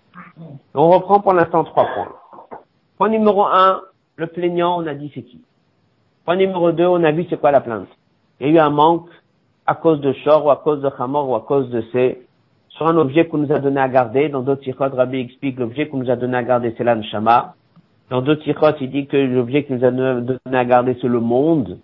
[0.74, 2.14] On reprend pour l'instant trois points.
[2.97, 3.82] Point numéro un,
[4.16, 5.41] le plaignant, on a dit c'est qui?
[6.24, 7.89] Point numéro deux, on a vu c'est quoi la plainte?
[8.39, 9.10] Il y a eu un manque
[9.68, 12.26] à cause de Shor ou à cause de Hamor ou à cause de C
[12.70, 14.30] sur un objet qu'on nous a donné à garder.
[14.30, 17.56] Dans d'autres tiroirs, Rabbi explique l'objet qu'on nous a donné à garder, c'est l'anshama.
[18.10, 21.20] Dans d'autres tiroirs, il dit que l'objet qu'il nous a donné à garder, c'est le
[21.20, 21.80] monde.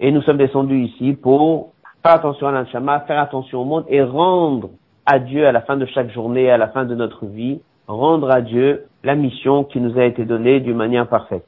[0.00, 4.02] Et nous sommes descendus ici pour faire attention à l'anshama, faire attention au monde et
[4.02, 4.70] rendre
[5.06, 8.30] à Dieu à la fin de chaque journée, à la fin de notre vie, rendre
[8.30, 11.46] à Dieu la mission qui nous a été donnée d'une manière parfaite.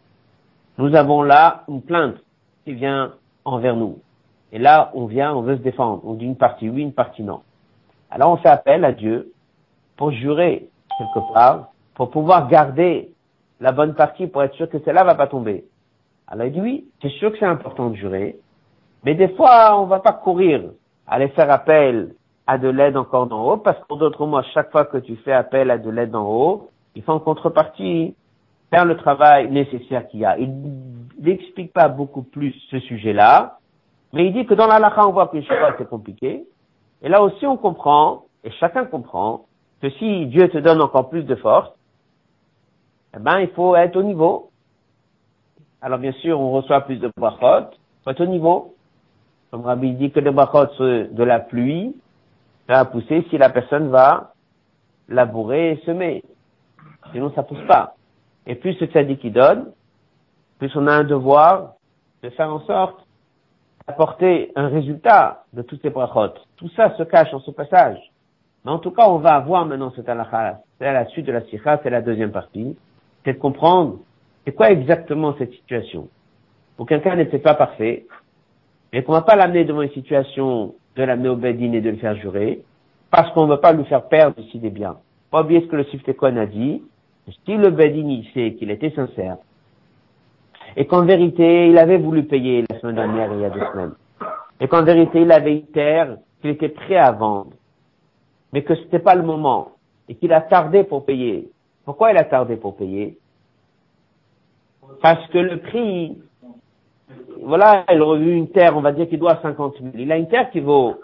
[0.79, 2.17] Nous avons là une plainte
[2.65, 3.13] qui vient
[3.45, 3.99] envers nous.
[4.53, 6.03] Et là, on vient, on veut se défendre.
[6.05, 7.41] On dit une partie oui, une partie non.
[8.11, 9.33] Alors on fait appel à Dieu
[9.97, 13.13] pour jurer quelque part, pour pouvoir garder
[13.61, 15.65] la bonne partie pour être sûr que celle-là va pas tomber.
[16.29, 18.39] Alors il dit oui, c'est sûr que c'est important de jurer,
[19.05, 20.63] mais des fois on va pas courir,
[21.07, 22.15] aller faire appel
[22.49, 25.35] à de l'aide encore d'en haut, parce qu'en d'autres mots, chaque fois que tu fais
[25.35, 28.17] appel à de l'aide d'en haut, il faut en contrepartie
[28.71, 30.39] faire le travail nécessaire qu'il y a.
[30.39, 30.51] Il
[31.21, 33.59] n'explique pas beaucoup plus ce sujet-là,
[34.15, 36.47] mais il dit que dans la lacha, on voit que c'est compliqué.
[37.03, 39.45] Et là aussi, on comprend, et chacun comprend,
[39.83, 41.71] que si Dieu te donne encore plus de force,
[43.15, 44.49] eh ben, il faut être au niveau.
[45.83, 47.69] Alors, bien sûr, on reçoit plus de brachot,
[48.05, 48.75] faut être au niveau.
[49.51, 51.95] Comme Rabbi dit que les brachot, de la pluie,
[52.75, 54.35] va pousser si la personne va
[55.09, 56.23] labourer et semer.
[57.13, 57.95] Sinon, ça pousse pas.
[58.47, 59.73] Et plus ce tzaddik qui donne,
[60.59, 61.75] plus on a un devoir
[62.23, 63.07] de faire en sorte
[63.87, 66.35] d'apporter un résultat de toutes ces brachot.
[66.57, 67.99] Tout ça se cache en ce passage.
[68.65, 70.61] Mais en tout cas, on va avoir maintenant cette halakha.
[70.79, 72.77] C'est la suite de la sikha, c'est la deuxième partie.
[73.25, 73.99] C'est de comprendre
[74.45, 76.09] c'est quoi exactement cette situation
[76.77, 78.07] Pour quelqu'un n'était pas parfait,
[78.93, 81.97] mais qu'on va pas l'amener devant une situation de l'amener au Bedin et de le
[81.97, 82.61] faire jurer,
[83.11, 84.97] parce qu'on ne veut pas lui faire perdre ici des biens.
[85.31, 86.83] Pas oublier ce que le Siftekon a dit,
[87.47, 89.37] si le Bedin sait qu'il était sincère,
[90.77, 93.95] et qu'en vérité, il avait voulu payer la semaine dernière, il y a deux semaines,
[94.61, 97.53] et qu'en vérité, il avait une terre qu'il était prêt à vendre,
[98.53, 99.73] mais que c'était pas le moment,
[100.09, 101.49] et qu'il a tardé pour payer.
[101.85, 103.17] Pourquoi il a tardé pour payer?
[105.01, 106.19] Parce que le prix,
[107.43, 109.93] voilà, il aurait eu une terre, on va dire qu'il doit 50 000.
[109.95, 110.97] Il a une terre qui vaut,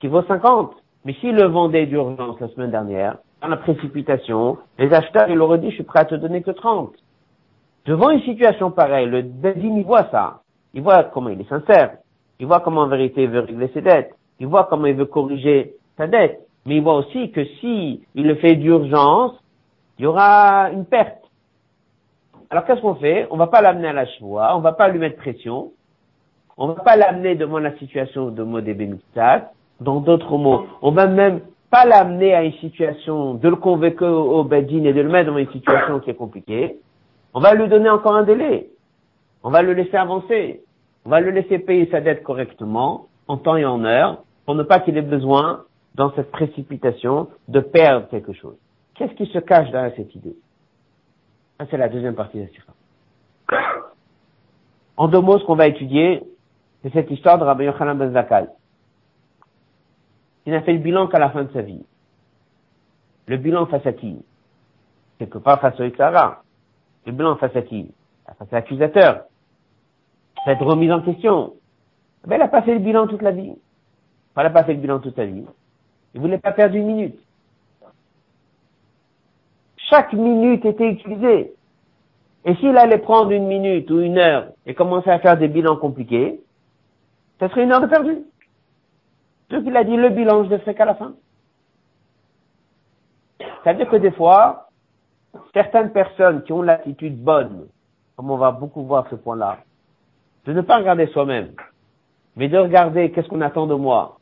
[0.00, 0.72] qui vaut 50.
[1.04, 5.58] Mais s'il le vendait d'urgence la semaine dernière, dans la précipitation, les acheteurs, il aurait
[5.58, 6.92] dit, je suis prêt à te donner que 30.
[7.86, 10.40] Devant une situation pareille, le Bedin, il voit ça.
[10.72, 11.98] Il voit comment il est sincère.
[12.40, 14.14] Il voit comment en vérité il veut régler ses dettes.
[14.40, 16.40] Il voit comment il veut corriger sa dette.
[16.66, 19.32] Mais il voit aussi que si il le fait d'urgence,
[19.98, 21.23] il y aura une perte.
[22.50, 23.26] Alors qu'est-ce qu'on fait?
[23.30, 25.72] On va pas l'amener à la chevoie, on va pas lui mettre pression,
[26.56, 28.88] on va pas l'amener devant la situation de Modébé
[29.80, 31.40] Dans d'autres mots, on va même
[31.70, 35.38] pas l'amener à une situation de le convaincre au Bedin et de le mettre dans
[35.38, 36.76] une situation qui est compliquée.
[37.32, 38.68] On va lui donner encore un délai.
[39.42, 40.62] On va le laisser avancer.
[41.04, 44.62] On va le laisser payer sa dette correctement, en temps et en heure, pour ne
[44.62, 45.64] pas qu'il ait besoin,
[45.96, 48.56] dans cette précipitation, de perdre quelque chose.
[48.94, 50.36] Qu'est-ce qui se cache derrière cette idée?
[51.58, 52.48] Ça, c'est la deuxième partie de
[53.50, 53.58] la
[54.96, 56.22] En deux mots, ce qu'on va étudier,
[56.82, 58.48] c'est cette histoire de Rabbi Yochanan ben.
[60.46, 61.84] Il n'a fait le bilan qu'à la fin de sa vie.
[63.26, 64.22] Le bilan face à qui?
[65.18, 66.42] Quelque part face au Itzara.
[67.06, 67.90] Le bilan face à qui?
[68.26, 69.24] Face à l'accusateur.
[70.44, 71.54] Cette remise en question.
[72.26, 73.54] Mais il n'a pas fait le bilan toute la vie.
[74.36, 75.44] il n'a pas fait le bilan toute sa vie.
[76.14, 77.18] Il voulait pas perdre une minute.
[79.90, 81.52] Chaque minute était utilisée.
[82.44, 85.76] Et s'il allait prendre une minute ou une heure et commencer à faire des bilans
[85.76, 86.40] compliqués,
[87.40, 88.18] ça serait une heure de perdu.
[89.50, 91.14] Donc il a dit le bilan, je ne ferai qu'à la fin.
[93.38, 94.68] C'est-à-dire que des fois,
[95.54, 97.66] certaines personnes qui ont l'attitude bonne,
[98.16, 99.58] comme on va beaucoup voir ce point-là,
[100.44, 101.52] de ne pas regarder soi-même,
[102.36, 104.18] mais de regarder qu'est-ce qu'on attend de moi,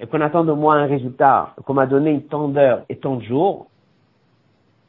[0.00, 3.22] et qu'on attend de moi un résultat, qu'on m'a donné tant d'heures et tant de
[3.22, 3.69] jours,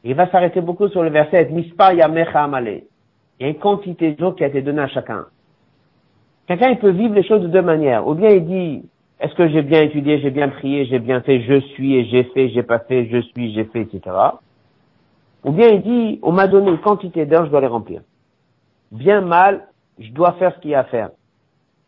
[0.04, 2.82] il va s'arrêter beaucoup sur le verset Mispa Yamecha Amale.
[3.38, 5.26] Il y a une quantité de jours qui a été donnée à chacun.
[6.46, 8.06] Quelqu'un, il peut vivre les choses de deux manières.
[8.06, 8.84] Ou bien il dit,
[9.20, 12.24] est-ce que j'ai bien étudié, j'ai bien prié, j'ai bien fait, je suis et j'ai
[12.24, 14.00] fait, j'ai pas fait, je suis, j'ai fait, etc.
[15.44, 18.02] Ou bien il dit, on m'a donné une quantité d'heures, je dois les remplir.
[18.90, 21.10] Bien mal, je dois faire ce qu'il y a à faire.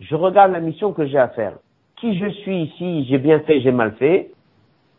[0.00, 1.54] Je regarde la mission que j'ai à faire.
[1.96, 4.30] Qui je suis ici, j'ai bien fait, j'ai mal fait,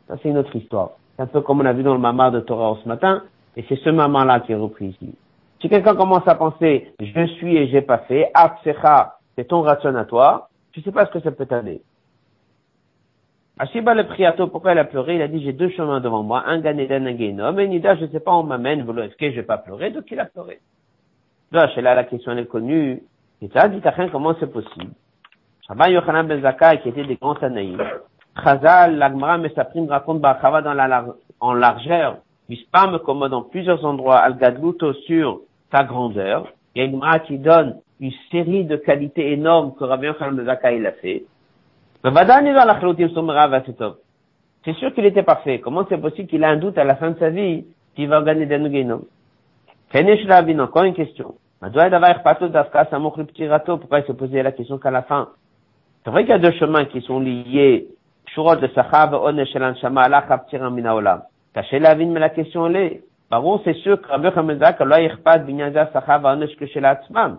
[0.08, 0.92] ça c'est une autre histoire.
[1.16, 3.24] C'est un peu comme on a vu dans le mamar de Torah ce matin,
[3.56, 5.16] et c'est ce mamar-là qui est repris ici.
[5.62, 9.96] Si quelqu'un commence à penser, je suis et j'ai pas fait, Aksecha, c'est ton ration
[9.96, 11.82] à toi, tu sais pas ce que ça peut t'aider.
[13.58, 15.16] Ashiba le priato, pourquoi il a pleuré?
[15.16, 18.08] Il a dit, j'ai deux chemins devant moi, un Ganeden, un Genom, et Nida, je
[18.08, 19.92] sais pas, on m'amène, est-ce que je vais pas pleurer?
[19.92, 20.60] Donc il a pleuré.
[21.52, 23.02] Là, là, la question est connue.
[23.42, 24.92] Et ça, dit comment c'est possible?
[25.70, 27.78] Rabbi Yochanan ben Zakkai, qui était des grands Tanaïs,
[28.44, 31.06] Chazal, l'Agmara Mesaprim raconte Bachava dans la,
[31.40, 32.18] en largeur,
[32.50, 36.52] me commode dans plusieurs endroits, Al-Gadluto sur sa grandeur.
[36.76, 40.36] Il y a une Gemara qui donne une série de qualités énormes que Rabbi Yochanan
[40.36, 41.24] Ben Zakkai a fait.
[44.64, 45.60] C'est sûr qu'il était parfait.
[45.60, 47.66] Comment c'est possible qu'il a un doute à la fin de sa vie
[47.96, 49.02] qu'il va gagner des Nugenom?
[50.60, 51.36] Encore une question.
[51.62, 51.90] Pourquoi
[54.00, 55.30] il se posait la question qu'à la fin?
[56.04, 57.88] C'est vrai qu'il y a deux chemins qui sont liés
[58.36, 58.82] C'est que
[66.12, 67.38] Rabbi.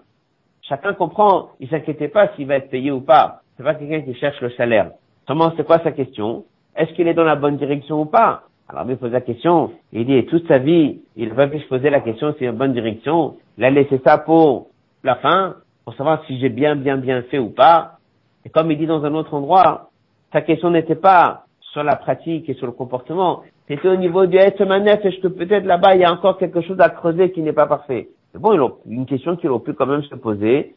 [0.62, 3.42] Chacun comprend, il s'inquiétait pas s'il va être payé ou pas.
[3.57, 4.90] C'est pas quelqu'un qui cherche le salaire.
[5.26, 6.44] Seulement, c'est quoi sa question?
[6.74, 8.42] Est-ce qu'il est dans la bonne direction ou pas?
[8.68, 12.01] Alors, il pose la question, il dit, toute sa vie, il va plus poser la
[12.01, 13.36] question c'est une bonne direction.
[13.59, 14.68] Il a laissé ça pour
[15.05, 17.99] la fin, pour savoir si j'ai bien, bien, bien fait ou pas.
[18.44, 19.90] Et comme il dit dans un autre endroit,
[20.33, 24.37] sa question n'était pas sur la pratique et sur le comportement, c'était au niveau du
[24.37, 27.53] Manef, est-ce que peut-être là-bas il y a encore quelque chose à creuser qui n'est
[27.53, 28.09] pas parfait.
[28.33, 30.74] C'est bon, une question qu'il aurait pu quand même se poser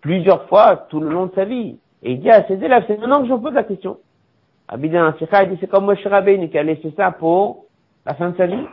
[0.00, 1.78] plusieurs fois tout le long de sa vie.
[2.02, 3.98] Et il dit à ses élèves, c'est maintenant que je pose la question.
[4.68, 7.64] Abidin Sikha, il dit, c'est comme Moshe Rabbeinu qui a laissé ça pour
[8.06, 8.66] la fin de sa vie.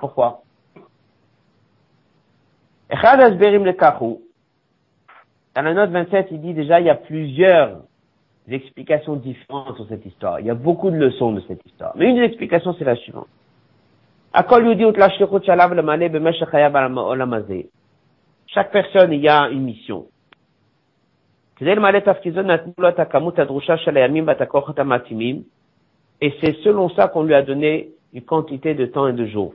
[0.00, 0.42] Pourquoi?
[5.54, 7.82] Dans la note 27, il dit déjà, il y a plusieurs
[8.54, 10.40] explications différentes sur cette histoire.
[10.40, 11.92] Il y a beaucoup de leçons de cette histoire.
[11.96, 13.28] Mais une des explications, c'est la suivante.
[18.46, 20.06] Chaque personne, il y a une mission.
[21.60, 21.66] Et
[26.40, 29.54] c'est selon ça qu'on lui a donné une quantité de temps et de jours.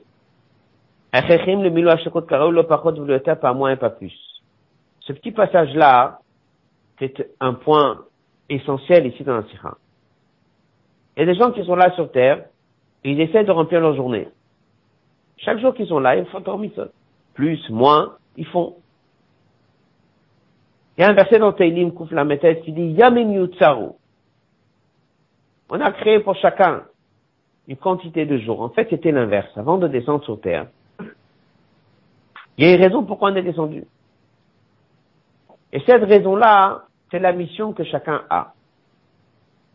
[4.99, 6.19] Ce petit passage-là,
[6.99, 8.05] c'est un point
[8.49, 9.77] essentiel ici dans la Sikha.
[11.15, 12.45] Il y a des gens qui sont là sur Terre,
[13.03, 14.27] et ils essaient de remplir leur journée.
[15.37, 16.43] Chaque jour qu'ils sont là, ils font
[16.75, 16.87] ça.
[17.33, 18.75] Plus, moins, ils font.
[20.97, 23.89] Il y a un verset dans Teilim, Kouf Lametet, qui dit, Yamin Yutsaru.
[25.69, 26.83] On a créé pour chacun
[27.67, 28.61] une quantité de jours.
[28.61, 29.49] En fait, c'était l'inverse.
[29.57, 30.67] Avant de descendre sur terre,
[32.57, 33.83] il y a une raison pourquoi on est descendu.
[35.73, 38.53] Et cette raison-là, c'est la mission que chacun a.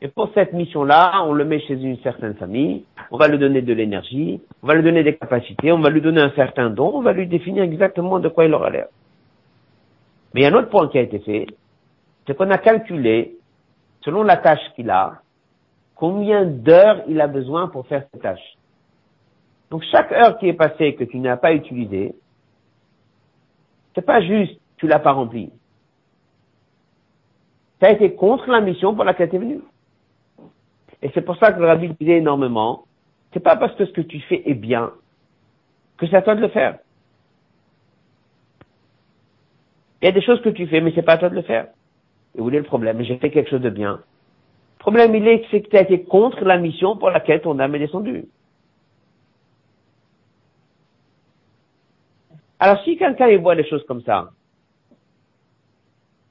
[0.03, 3.61] Et pour cette mission-là, on le met chez une certaine famille, on va lui donner
[3.61, 6.93] de l'énergie, on va lui donner des capacités, on va lui donner un certain don,
[6.95, 8.87] on va lui définir exactement de quoi il aura l'air.
[10.33, 11.47] Mais il y a un autre point qui a été fait,
[12.27, 13.37] c'est qu'on a calculé,
[14.03, 15.21] selon la tâche qu'il a,
[15.95, 18.57] combien d'heures il a besoin pour faire cette tâche.
[19.71, 22.15] Donc chaque heure qui est passée que tu n'as pas utilisée,
[23.95, 25.51] c'est pas juste tu l'as pas rempli.
[27.81, 29.61] Ça a été contre la mission pour laquelle tu es venu.
[31.03, 32.85] Et c'est pour ça que le rabbi disait énormément,
[33.33, 34.93] c'est pas parce que ce que tu fais est bien
[36.01, 36.79] que c'est à toi de le faire.
[40.01, 41.43] Il y a des choses que tu fais, mais c'est pas à toi de le
[41.43, 41.67] faire.
[42.35, 44.01] Et vous voulez le problème, j'ai fait quelque chose de bien.
[44.79, 47.59] Le problème, il est, c'est que tu as été contre la mission pour laquelle ton
[47.59, 48.25] âme est descendue.
[52.59, 54.31] Alors, si quelqu'un voit les choses comme ça,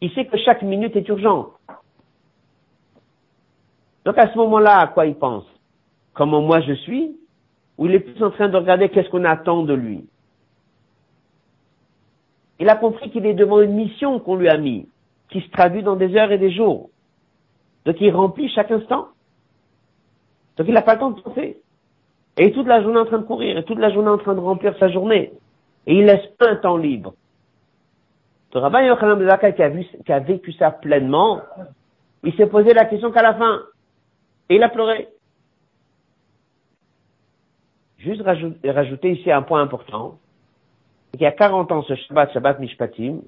[0.01, 1.51] il sait que chaque minute est urgente.
[4.05, 5.45] Donc, à ce moment-là, à quoi il pense?
[6.13, 7.17] Comment moi je suis?
[7.77, 10.05] Ou il est plus en train de regarder qu'est-ce qu'on attend de lui?
[12.59, 14.87] Il a compris qu'il est devant une mission qu'on lui a mis,
[15.29, 16.89] qui se traduit dans des heures et des jours.
[17.85, 19.07] Donc il remplit chaque instant.
[20.57, 21.61] Donc il n'a pas le temps de penser.
[22.37, 24.39] Et toute la journée en train de courir, et toute la journée en train de
[24.39, 25.31] remplir sa journée.
[25.87, 27.13] Et il laisse un temps libre.
[28.53, 31.41] Le rabbin Yochanan Bezaka qui a, vu, qui a vécu ça pleinement,
[32.23, 33.61] il s'est posé la question qu'à la fin.
[34.49, 35.07] Et il a pleuré.
[37.99, 40.17] Juste rajouter ici un point important.
[41.13, 43.21] Il y a 40 ans, ce Shabbat, Shabbat Mishpatim,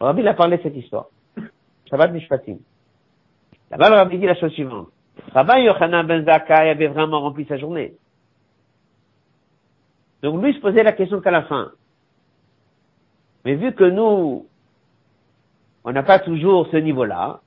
[0.00, 1.06] Rabbi a parlé de cette histoire.
[1.90, 2.58] Shabbat Mishpatim.
[3.70, 4.88] Là-bas, le Rabbi dit la chose suivante.
[5.32, 7.94] Rabbi Yochanan ben Zakkai avait vraiment rempli sa journée.
[10.22, 11.72] Donc lui se posait la question qu'à la fin.
[13.48, 14.44] Mais vu que nous,
[15.82, 17.40] on n'a pas toujours ce niveau-là,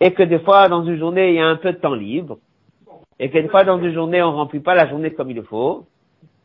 [0.00, 2.38] et que des fois, dans une journée, il y a un peu de temps libre,
[3.18, 5.42] et que des fois, dans une journée, on remplit pas la journée comme il le
[5.42, 5.84] faut,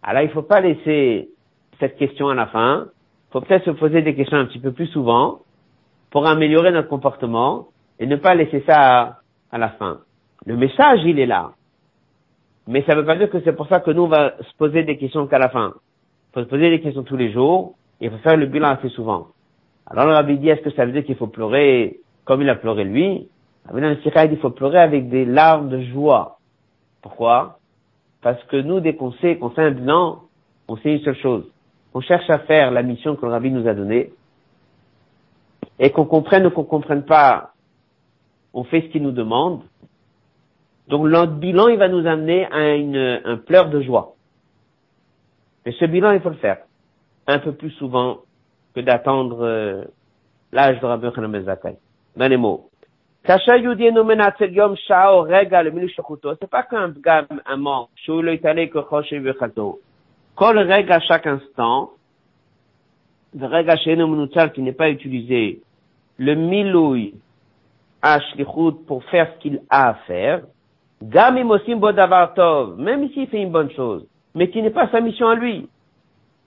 [0.03, 1.29] alors il faut pas laisser
[1.79, 2.87] cette question à la fin.
[2.89, 5.39] Il faut peut-être se poser des questions un petit peu plus souvent
[6.09, 7.67] pour améliorer notre comportement
[7.97, 9.19] et ne pas laisser ça
[9.53, 10.01] à, la fin.
[10.45, 11.53] Le message, il est là.
[12.67, 14.53] Mais ça ne veut pas dire que c'est pour ça que nous, on va se
[14.57, 15.71] poser des questions qu'à la fin.
[15.75, 18.89] Il faut se poser des questions tous les jours il faut faire le bilan assez
[18.89, 19.27] souvent.
[19.87, 22.55] Alors le rabbi dit, est-ce que ça veut dire qu'il faut pleurer comme il a
[22.55, 23.27] pleuré lui?
[23.71, 26.39] Dans le dit, il faut pleurer avec des larmes de joie.
[27.01, 27.59] Pourquoi?
[28.21, 30.21] Parce que nous, dès qu'on sait qu'on fait un bilan,
[30.67, 31.45] on sait une seule chose
[31.95, 34.11] on cherche à faire la mission que le Rabbi nous a donnée,
[35.79, 37.53] et qu'on comprenne ou qu'on comprenne pas,
[38.53, 39.61] on fait ce qu'il nous demande.
[40.89, 44.15] Donc notre bilan, il va nous amener à une, un pleur de joie.
[45.65, 46.57] Mais ce bilan, il faut le faire
[47.27, 48.19] un peu plus souvent
[48.75, 49.83] que d'attendre euh,
[50.51, 51.77] l'âge de Rabbi Hanan Zakai.
[52.15, 52.69] Dans les mots.
[53.27, 53.33] C'est
[56.49, 57.89] pas qu'un gars, un mort,
[60.35, 61.91] Kol règle à chaque instant,
[63.37, 65.61] le règle qui n'est pas utilisé,
[66.17, 67.15] le milouï
[68.01, 70.41] ashlichut pour faire ce qu'il a à faire,
[71.01, 74.05] gam imosim bodavartov, même s'il fait une bonne chose,
[74.35, 75.67] mais qui n'est pas sa mission à lui.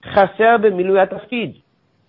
[0.03, 1.55] Chaser be milouï atafkid.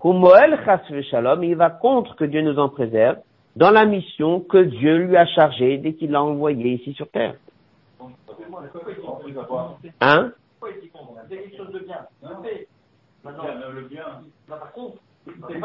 [0.01, 3.19] Kumoel chas shalom, il va contre que Dieu nous en préserve
[3.57, 7.35] dans la mission que Dieu lui a chargée dès qu'il l'a envoyé ici sur terre.
[10.01, 10.33] Hein?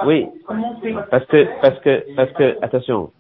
[0.06, 0.28] Oui,
[1.10, 3.12] parce que, parce que, parce que, attention,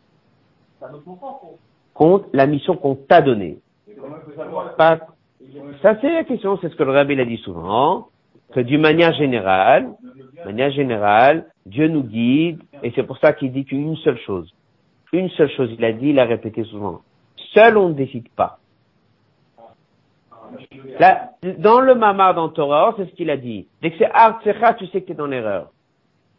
[1.93, 3.59] compte la mission qu'on t'a donnée.
[4.77, 4.99] Pas,
[5.81, 8.09] ça c'est la question, c'est ce que le rabbi a dit souvent,
[8.53, 9.89] que d'une manière générale,
[10.45, 14.53] manière générale, Dieu nous guide, et c'est pour ça qu'il dit qu'une seule chose,
[15.11, 17.01] une seule chose, il a dit, il a répété souvent,
[17.53, 18.59] seul on ne décide pas.
[20.99, 23.67] Là, dans le mamar dans Torah, c'est ce qu'il a dit.
[23.81, 25.71] Dès que c'est Artsecha, tu sais que tu es dans l'erreur.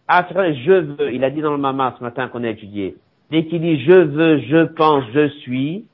[0.09, 2.96] Artsecha, je veux, il a dit dans le mamar ce matin qu'on a étudié.
[3.30, 5.84] Dès qu'il dit je veux, je pense, je suis,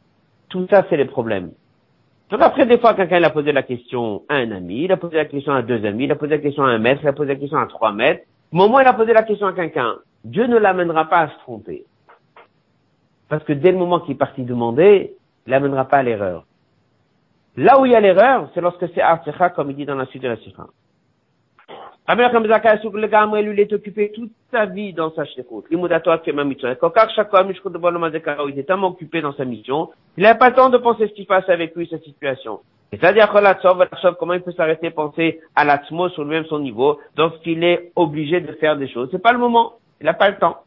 [0.50, 1.52] tout ça c'est les problèmes.
[2.32, 5.16] Donc après, des fois, quelqu'un a posé la question à un ami, il a posé
[5.16, 7.12] la question à deux amis, il a posé la question à un maître, il a
[7.12, 8.24] posé la question à trois maîtres.
[8.50, 11.28] Au moment où il a posé la question à quelqu'un, Dieu ne l'amènera pas à
[11.28, 11.84] se tromper.
[13.28, 15.14] Parce que dès le moment qu'il est parti demander,
[15.46, 16.46] il l'amènera pas à l'erreur.
[17.58, 20.06] Là où il y a l'erreur, c'est lorsque c'est Artsecha, comme il dit dans la
[20.06, 20.64] suite de la Sikha.
[22.06, 22.22] Rabbi
[23.42, 25.64] lui, il est occupé toute sa vie dans sa shlichut.
[25.70, 25.78] Il
[28.58, 31.22] est tellement occupé dans sa mission, il n'a pas le temps de penser ce qui
[31.22, 32.58] se passe avec lui, sa situation.
[32.92, 33.32] C'est-à-dire
[34.18, 38.52] comment il peut s'arrêter penser à l'atmo sur lui-même son niveau, lorsqu'il est obligé de
[38.54, 39.08] faire des choses.
[39.12, 39.74] C'est pas le moment.
[40.00, 40.58] Il n'a pas le temps.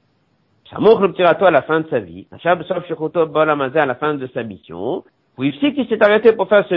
[0.70, 2.28] Shamour le à la fin de sa vie.
[2.32, 5.04] à la fin de sa mission.
[5.38, 6.76] Oui, si qu'il s'est arrêté pour faire ce,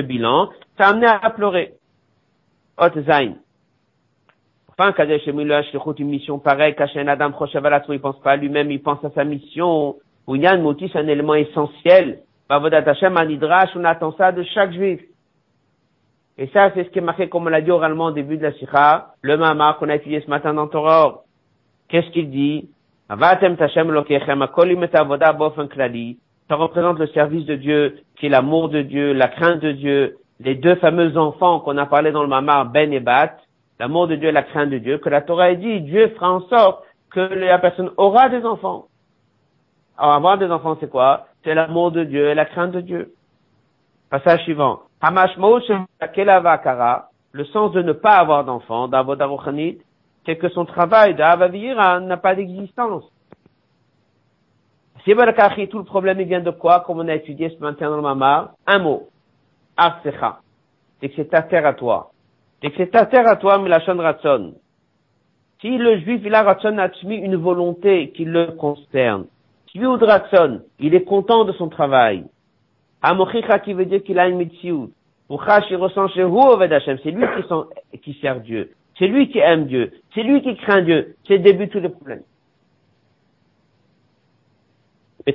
[0.00, 1.74] bilan, ça a amené à pleurer.
[2.76, 3.34] Hot Zain.
[4.80, 9.04] Enfin, Kadesh une mission pareille, Kachen Adam Choshevalatmo, il pense pas à lui-même, il pense
[9.04, 9.96] à sa mission.
[10.26, 12.20] Unyan Moti, c'est un élément essentiel.
[12.48, 15.02] Bavodat Hashem, Anidrash, on attend ça de chaque juif.
[16.38, 18.44] Et ça, c'est ce qui est marqué, comme on l'a dit oralement au début de
[18.44, 21.24] la Sikha, le Mama qu'on a étudié ce matin dans Torah.
[21.90, 22.70] Qu'est-ce qu'il dit?
[23.10, 25.68] Avatem Tashem Lokechem, Akolim et Bofen.
[26.48, 30.16] Ça représente le service de Dieu, qui est l'amour de Dieu, la crainte de Dieu,
[30.42, 33.36] les deux fameux enfants qu'on a parlé dans le Mamar, Ben et Bat,
[33.80, 36.84] l'amour de Dieu la crainte de Dieu, que la Torah dit, Dieu fera en sorte
[37.10, 38.84] que la personne aura des enfants.
[39.96, 41.26] Alors avoir des enfants, c'est quoi?
[41.42, 43.14] C'est l'amour de Dieu et la crainte de Dieu.
[44.10, 44.80] Passage suivant.
[47.32, 49.78] le sens de ne pas avoir d'enfants, d'avodarochanit,
[50.26, 53.04] c'est que son travail d'avavira n'a pas d'existence.
[55.04, 57.96] Si tout le problème il vient de quoi, comme on a étudié ce matin dans
[57.96, 59.08] le Mamar Un mot.
[59.78, 60.40] Arsecha.
[61.00, 62.10] C'est que c'est ta terre à toi.
[62.60, 64.54] C'est que c'est ta terre à toi, la ratson.
[65.60, 69.26] Si le juif, il a ratson mis une volonté qui le concerne.
[69.70, 72.24] Si lui, ratson, il est content de son travail.
[73.02, 74.40] Amochicha qui veut dire qu'il a une
[75.70, 76.24] il ressent chez
[77.02, 77.24] C'est lui
[77.92, 78.72] qui, qui sert Dieu.
[78.98, 79.92] C'est lui qui aime Dieu.
[80.14, 81.14] C'est lui qui craint Dieu.
[81.26, 82.22] C'est le début de tous les problèmes.
[85.26, 85.32] Et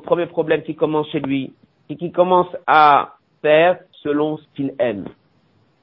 [0.00, 1.52] premier problème qui commence chez lui,
[1.96, 5.04] qu'il commence à faire selon ce qu'il aime.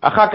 [0.01, 0.29] Après,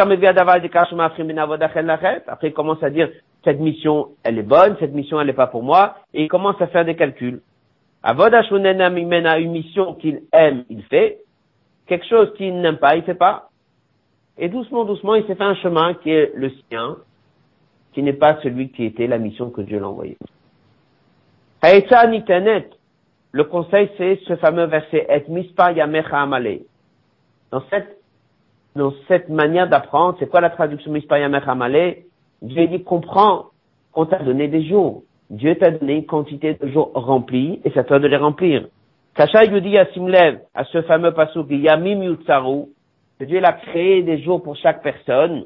[2.43, 3.09] il commence à dire,
[3.45, 6.61] cette mission, elle est bonne, cette mission, elle n'est pas pour moi, et il commence
[6.61, 7.41] à faire des calculs.
[8.03, 11.21] Avoda une mission qu'il aime, il fait.
[11.87, 13.49] Quelque chose qu'il n'aime pas, il fait pas.
[14.37, 16.97] Et doucement, doucement, il s'est fait un chemin qui est le sien,
[17.93, 20.19] qui n'est pas celui qui était la mission que Dieu l'a envoyé.
[23.33, 25.73] Le conseil, c'est ce fameux verset, et mispa.
[27.55, 27.99] Dans cette,
[28.75, 31.99] dans cette manière d'apprendre, c'est quoi la traduction mispa yamecha amale?
[32.43, 33.51] Dieu dit, comprends
[33.93, 35.05] qu'on t'a donné des jours.
[35.31, 38.67] Dieu t'a donné une quantité de jours remplis, et c'est à toi de les remplir.
[39.15, 42.65] Kasha Yudi Asimlev, à ce fameux passage, Yamim Yutsaru,
[43.21, 45.45] que Dieu a créé des jours pour chaque personne.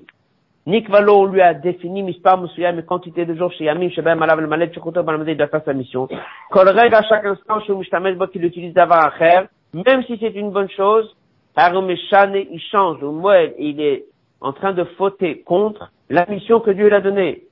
[0.66, 4.14] Nick Valo lui a défini Mispar Moussouyam, une quantité de jours chez Yamim, chez Ben
[4.14, 6.08] Malav, le Malet, Chukoto, Balamade, il doit faire sa mission.
[6.50, 10.52] Kolreg à chaque instant, chez Mouchtamel, qu'il utilise d'avoir à faire, même si c'est une
[10.52, 11.14] bonne chose,
[11.58, 14.04] il change, au Moël, il est
[14.40, 17.42] en train de fauter contre la mission que Dieu lui a donnée.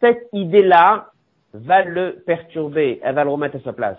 [0.00, 1.06] Cette idée-là
[1.52, 3.98] va le perturber, elle va le remettre à sa place.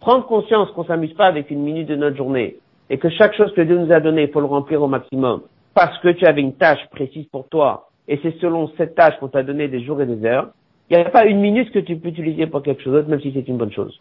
[0.00, 2.56] Prendre conscience qu'on s'amuse pas avec une minute de notre journée
[2.90, 5.42] et que chaque chose que Dieu nous a donnée, il faut le remplir au maximum
[5.74, 9.28] parce que tu avais une tâche précise pour toi et c'est selon cette tâche qu'on
[9.28, 10.48] t'a donné des jours et des heures.
[10.90, 13.20] Il n'y a pas une minute que tu peux utiliser pour quelque chose d'autre, même
[13.20, 13.98] si c'est une bonne chose.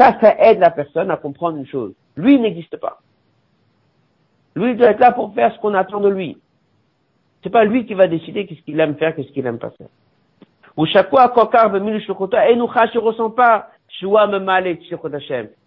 [0.00, 1.92] Ça, ça aide la personne à comprendre une chose.
[2.16, 3.00] Lui n'existe pas.
[4.56, 6.38] Lui doit être là pour faire ce qu'on attend de lui.
[7.42, 9.88] C'est pas lui qui va décider qu'est-ce qu'il aime faire, qu'est-ce qu'il aime pas faire.
[10.78, 13.68] Ou chaque fois, et nous ne ressent pas
[14.02, 14.08] il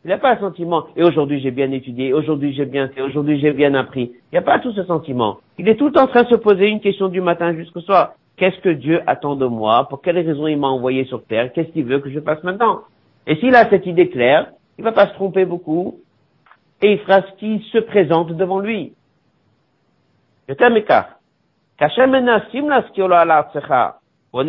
[0.06, 3.52] n'a pas un sentiment, et aujourd'hui j'ai bien étudié, aujourd'hui j'ai bien fait, aujourd'hui j'ai
[3.52, 4.14] bien appris.
[4.32, 5.38] Il n'y a pas tout ce sentiment.
[5.60, 7.82] Il est tout le temps en train de se poser une question du matin jusqu'au
[7.82, 8.14] soir.
[8.38, 9.88] Qu'est-ce que Dieu attend de moi?
[9.90, 11.54] Pour quelles raisons il m'a envoyé sur terre?
[11.54, 12.82] Qu'est-ce qu'il veut que je fasse maintenant?
[13.28, 16.00] Et s'il a cette idée claire, il va pas se tromper beaucoup,
[16.82, 18.94] et il fera ce qui se présente devant lui.
[20.50, 20.54] Je
[24.36, 24.48] on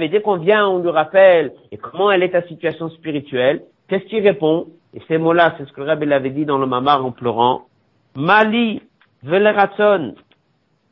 [0.00, 3.62] et dès qu'on vient, on lui rappelle et comment elle est ta situation spirituelle.
[3.88, 4.66] Qu'est-ce qu'il répond?
[4.92, 7.62] Et ces mots-là, c'est ce que le Rabbi l'avait dit dans le Mamar en pleurant.
[8.16, 8.82] Mali,
[9.22, 10.14] veleraton,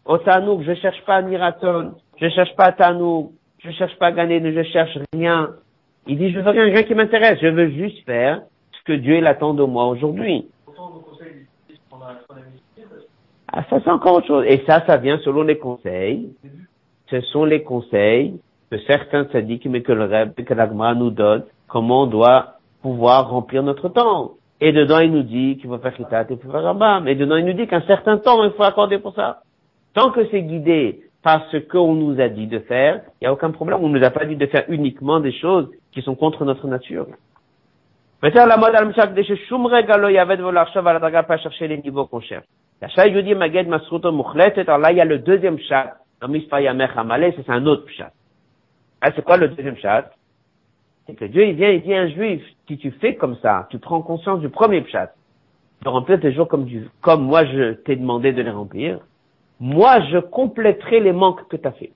[0.05, 4.63] otanouk, je cherche pas ni raton, je cherche pas tanouk, je cherche pas gagner, je
[4.65, 5.51] cherche rien.
[6.07, 7.39] Il dit, je veux rien, rien qui m'intéresse.
[7.41, 8.43] Je veux juste faire
[8.73, 10.47] ce que Dieu l'attend de moi aujourd'hui.
[13.53, 14.45] Ah, ça c'est encore autre chose.
[14.49, 16.31] Et ça, ça vient selon les conseils.
[17.11, 18.41] Ce sont les conseils
[18.71, 23.29] que certains sadiques, mais que le rêve, que l'agma nous donne, comment on doit pouvoir
[23.31, 24.33] remplir notre temps.
[24.61, 27.07] Et dedans, il nous dit qu'il faut faire Khitat et qu'il faut faire Rambam.
[27.09, 29.43] Et dedans, il nous dit qu'un certain temps, il faut accorder pour ça.
[29.93, 33.33] Tant que c'est guidé par ce qu'on nous a dit de faire, il n'y a
[33.33, 33.79] aucun problème.
[33.81, 36.67] On ne nous a pas dit de faire uniquement des choses qui sont contre notre
[36.67, 37.07] nature.
[38.21, 38.31] Pas
[41.39, 42.45] chercher les niveaux qu'on cherche.
[42.81, 45.97] Là, il y a le deuxième chat.
[46.21, 48.13] C'est un autre chat.
[49.01, 50.11] Ah, c'est quoi le deuxième chat?
[51.07, 53.79] C'est que Dieu, il vient, il dit un juif, si tu fais comme ça, tu
[53.81, 55.13] prends conscience du premier chat,
[55.83, 56.69] de remplir tes jours comme,
[57.01, 59.01] comme moi je t'ai demandé de les remplir,
[59.63, 61.93] moi je compléterai les manques que tu as fait.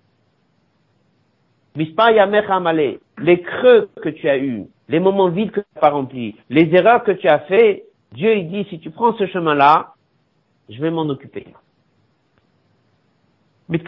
[3.18, 6.72] Les creux que tu as eus, les moments vides que tu n'as pas remplis, les
[6.72, 9.94] erreurs que tu as fait, Dieu, il dit, si tu prends ce chemin-là,
[10.70, 11.44] je vais m'en occuper.
[13.68, 13.78] Il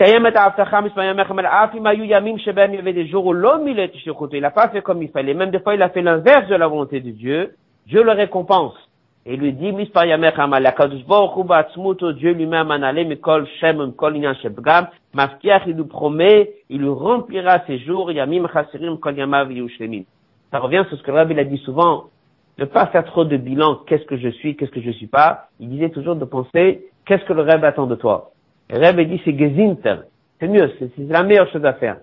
[4.40, 5.34] n'a pas fait comme il fallait.
[5.34, 7.54] Même des fois, il a fait l'inverse de la volonté de Dieu.
[7.86, 8.74] Dieu le récompense.
[9.26, 9.86] Et lui dit, Dieu
[12.32, 12.72] lui-même
[13.60, 13.92] Shem,
[14.42, 14.86] Shebgam,
[15.66, 18.46] il nous promet, il lui remplira ses jours, Yamim
[19.00, 19.50] Kol Yamav
[20.50, 22.04] Ça revient sur ce que Rabbi a dit souvent,
[22.58, 25.48] ne pas faire trop de bilan, qu'est-ce que je suis, qu'est-ce que je suis pas.
[25.60, 28.30] Il disait toujours de penser, qu'est-ce que le rêve attend de toi.
[28.70, 29.96] Le rêve dit, c'est gezinter.
[30.40, 31.98] C'est mieux, c'est la meilleure chose à faire.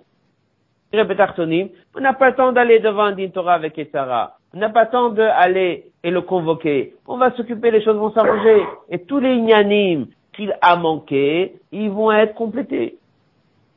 [0.94, 4.35] On n'a pas le temps d'aller devant un Torah avec Etzara.
[4.56, 6.94] N'a pas temps d'aller et le convoquer.
[7.08, 8.64] On va s'occuper, les choses vont s'arranger.
[8.90, 12.98] Et tous les ignanim qu'il a manqué, ils vont être complétés.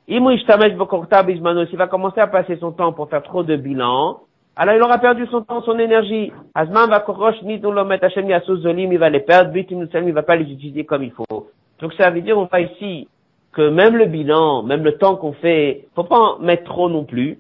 [0.07, 4.21] S'il va commencer à passer son temps pour faire trop de bilan,
[4.55, 6.33] alors il aura perdu son temps, son énergie.
[6.55, 7.05] Azman va
[7.45, 11.49] il va les perdre, il va pas les utiliser comme il faut.
[11.81, 13.09] Donc ça veut dire, on voit ici
[13.53, 17.05] que même le bilan, même le temps qu'on fait, faut pas en mettre trop non
[17.05, 17.39] plus.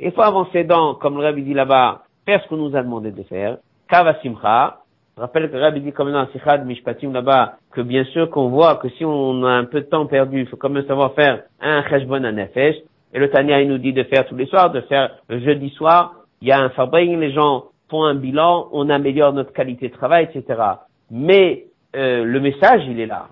[0.00, 3.10] Il faut avancer dans, comme le Rabbi dit là-bas, faire ce qu'on nous a demandé
[3.10, 3.58] de faire.
[3.88, 4.78] Kava simcha.
[5.16, 8.88] Rappelle que Rabbi dit comme dans Sichad Mishpatim là-bas, que bien sûr qu'on voit que
[8.90, 11.84] si on a un peu de temps perdu, il faut quand même savoir faire un
[11.88, 12.76] cheshbon, un nefesh.
[13.12, 15.70] Et le Tania, il nous dit de faire tous les soirs, de faire le jeudi
[15.70, 19.88] soir, il y a un fabrique, les gens font un bilan, on améliore notre qualité
[19.88, 20.60] de travail, etc.
[21.12, 23.28] Mais euh, le message, il est là.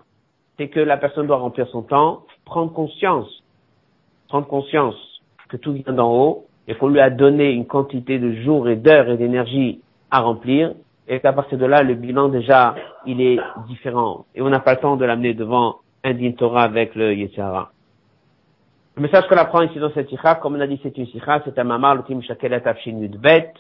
[0.59, 3.43] C'est que la personne doit remplir son temps, prendre conscience,
[4.29, 4.95] prendre conscience
[5.49, 8.77] que tout vient d'en haut et qu'on lui a donné une quantité de jours et
[8.77, 10.73] d'heures et d'énergie à remplir
[11.09, 12.75] et qu'à partir de là, le bilan déjà,
[13.07, 13.39] il est
[13.69, 14.27] différent.
[14.35, 17.71] Et on n'a pas le temps de l'amener devant un din Torah avec le Yetzirah.
[18.97, 21.43] Le message qu'on apprend ici dans cette sikha, comme on a dit, c'est une sikha,
[21.45, 22.63] c'est un mamar, le tim shakelet
[23.19, 23.53] bet,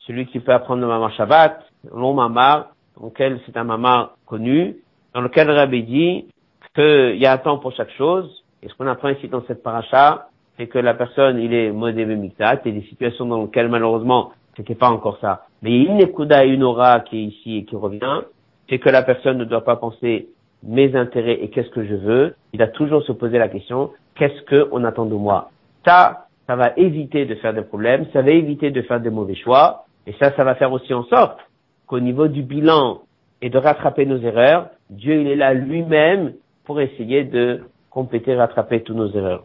[0.00, 1.60] celui qui peut apprendre le mamar Shabbat,
[1.94, 2.70] long mamar,
[3.02, 4.76] lequel c'est un mamar connu,
[5.12, 6.26] dans lequel le rabbi dit
[6.74, 9.62] qu'il y a un temps pour chaque chose, et ce qu'on apprend ici dans cette
[9.62, 14.32] paracha, c'est que la personne, il est modé miktat, et des situations dans lesquelles malheureusement,
[14.56, 15.46] c'était pas encore ça.
[15.62, 18.20] Mais il y a une ékuda une aura qui est ici et qui revient,
[18.68, 20.28] c'est que la personne ne doit pas penser
[20.62, 22.34] mes intérêts et qu'est-ce que je veux.
[22.52, 25.50] Il a toujours se poser la question, qu'est-ce qu'on attend de moi?
[25.84, 29.34] Ça, ça va éviter de faire des problèmes, ça va éviter de faire des mauvais
[29.34, 31.38] choix, et ça, ça va faire aussi en sorte
[31.86, 33.00] qu'au niveau du bilan
[33.42, 36.34] et de rattraper nos erreurs, Dieu, il est là lui-même
[36.64, 39.44] pour essayer de compléter, rattraper toutes nos erreurs.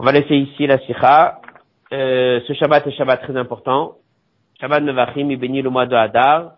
[0.00, 1.42] On va laisser ici la sikha.
[1.92, 3.96] Euh, ce Shabbat est Shabbat très important.
[4.58, 6.52] Shabbat Nevachim, il bénit le mois de Hadar.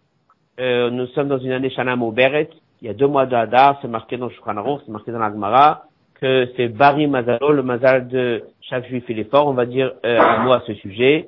[0.61, 2.51] Euh, nous sommes dans une année Shana Beret.
[2.81, 5.33] Il y a deux mois de Hadar, c'est marqué dans Shulchan c'est marqué dans la
[5.33, 5.83] Gemara
[6.21, 9.91] que c'est Bari Mazalo, le mazal de chaque juif il est fort, on va dire
[10.07, 11.27] euh, un mot à ce sujet.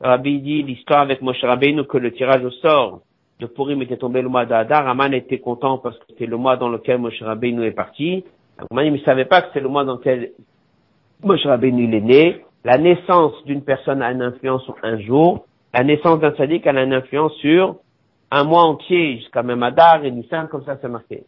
[0.00, 3.00] Rabbi dit l'histoire avec Moshe Rabbeinu que le tirage au sort
[3.40, 4.86] de Purim était tombé le mois d'Adar.
[4.86, 8.22] Aman était content parce que c'était le mois dans lequel Moshe Rabbeinu est parti.
[8.70, 10.30] Aman ne savait pas que c'est le mois dans lequel
[11.22, 12.44] Moshe Rabbeinu est né.
[12.64, 15.46] La naissance d'une personne a une influence sur un jour.
[15.74, 17.76] La naissance d'un sadique a une influence sur
[18.30, 21.24] un mois entier jusqu'à même Adar et Nissan, comme ça c'est marqué.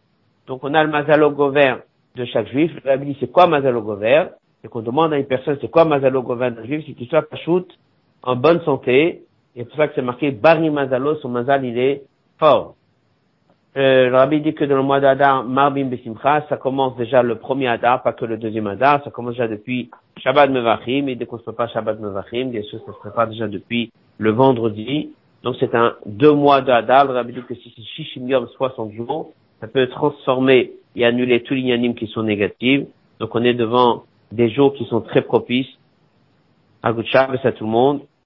[0.47, 1.75] Donc on a le Mazalo Gover
[2.15, 2.71] de chaque juif.
[2.83, 4.25] Le rabbi dit c'est quoi Mazalo Gover
[4.63, 7.23] Et qu'on demande à une personne c'est quoi Mazalo Gover d'un juif, c'est qu'il soit
[7.23, 7.67] pachout,
[8.23, 9.23] en bonne santé.
[9.55, 12.03] Et c'est pour ça que c'est marqué Bari Mazalo, son Mazal il est
[12.39, 12.75] fort.
[13.77, 17.35] Euh, le rabbi dit que dans le mois d'Adar, Marbim Besimcha, ça commence déjà le
[17.35, 21.25] premier Adar, pas que le deuxième Adar, ça commence déjà depuis Shabbat Mevachim, et dès
[21.25, 25.11] qu'on se prépare Shabbat Mevachim, bien sûr, ça se prépare déjà depuis le vendredi.
[25.43, 28.91] Donc c'est un deux mois d'Adar, le rabbi dit que si c'est Shishim Yom, 60
[28.91, 32.83] jours, ça peut transformer et annuler tous les yanimes qui sont négatifs.
[33.19, 34.03] Donc on est devant
[34.33, 35.69] des jours qui sont très propices.
[36.83, 38.01] À Shabbos à tout le monde.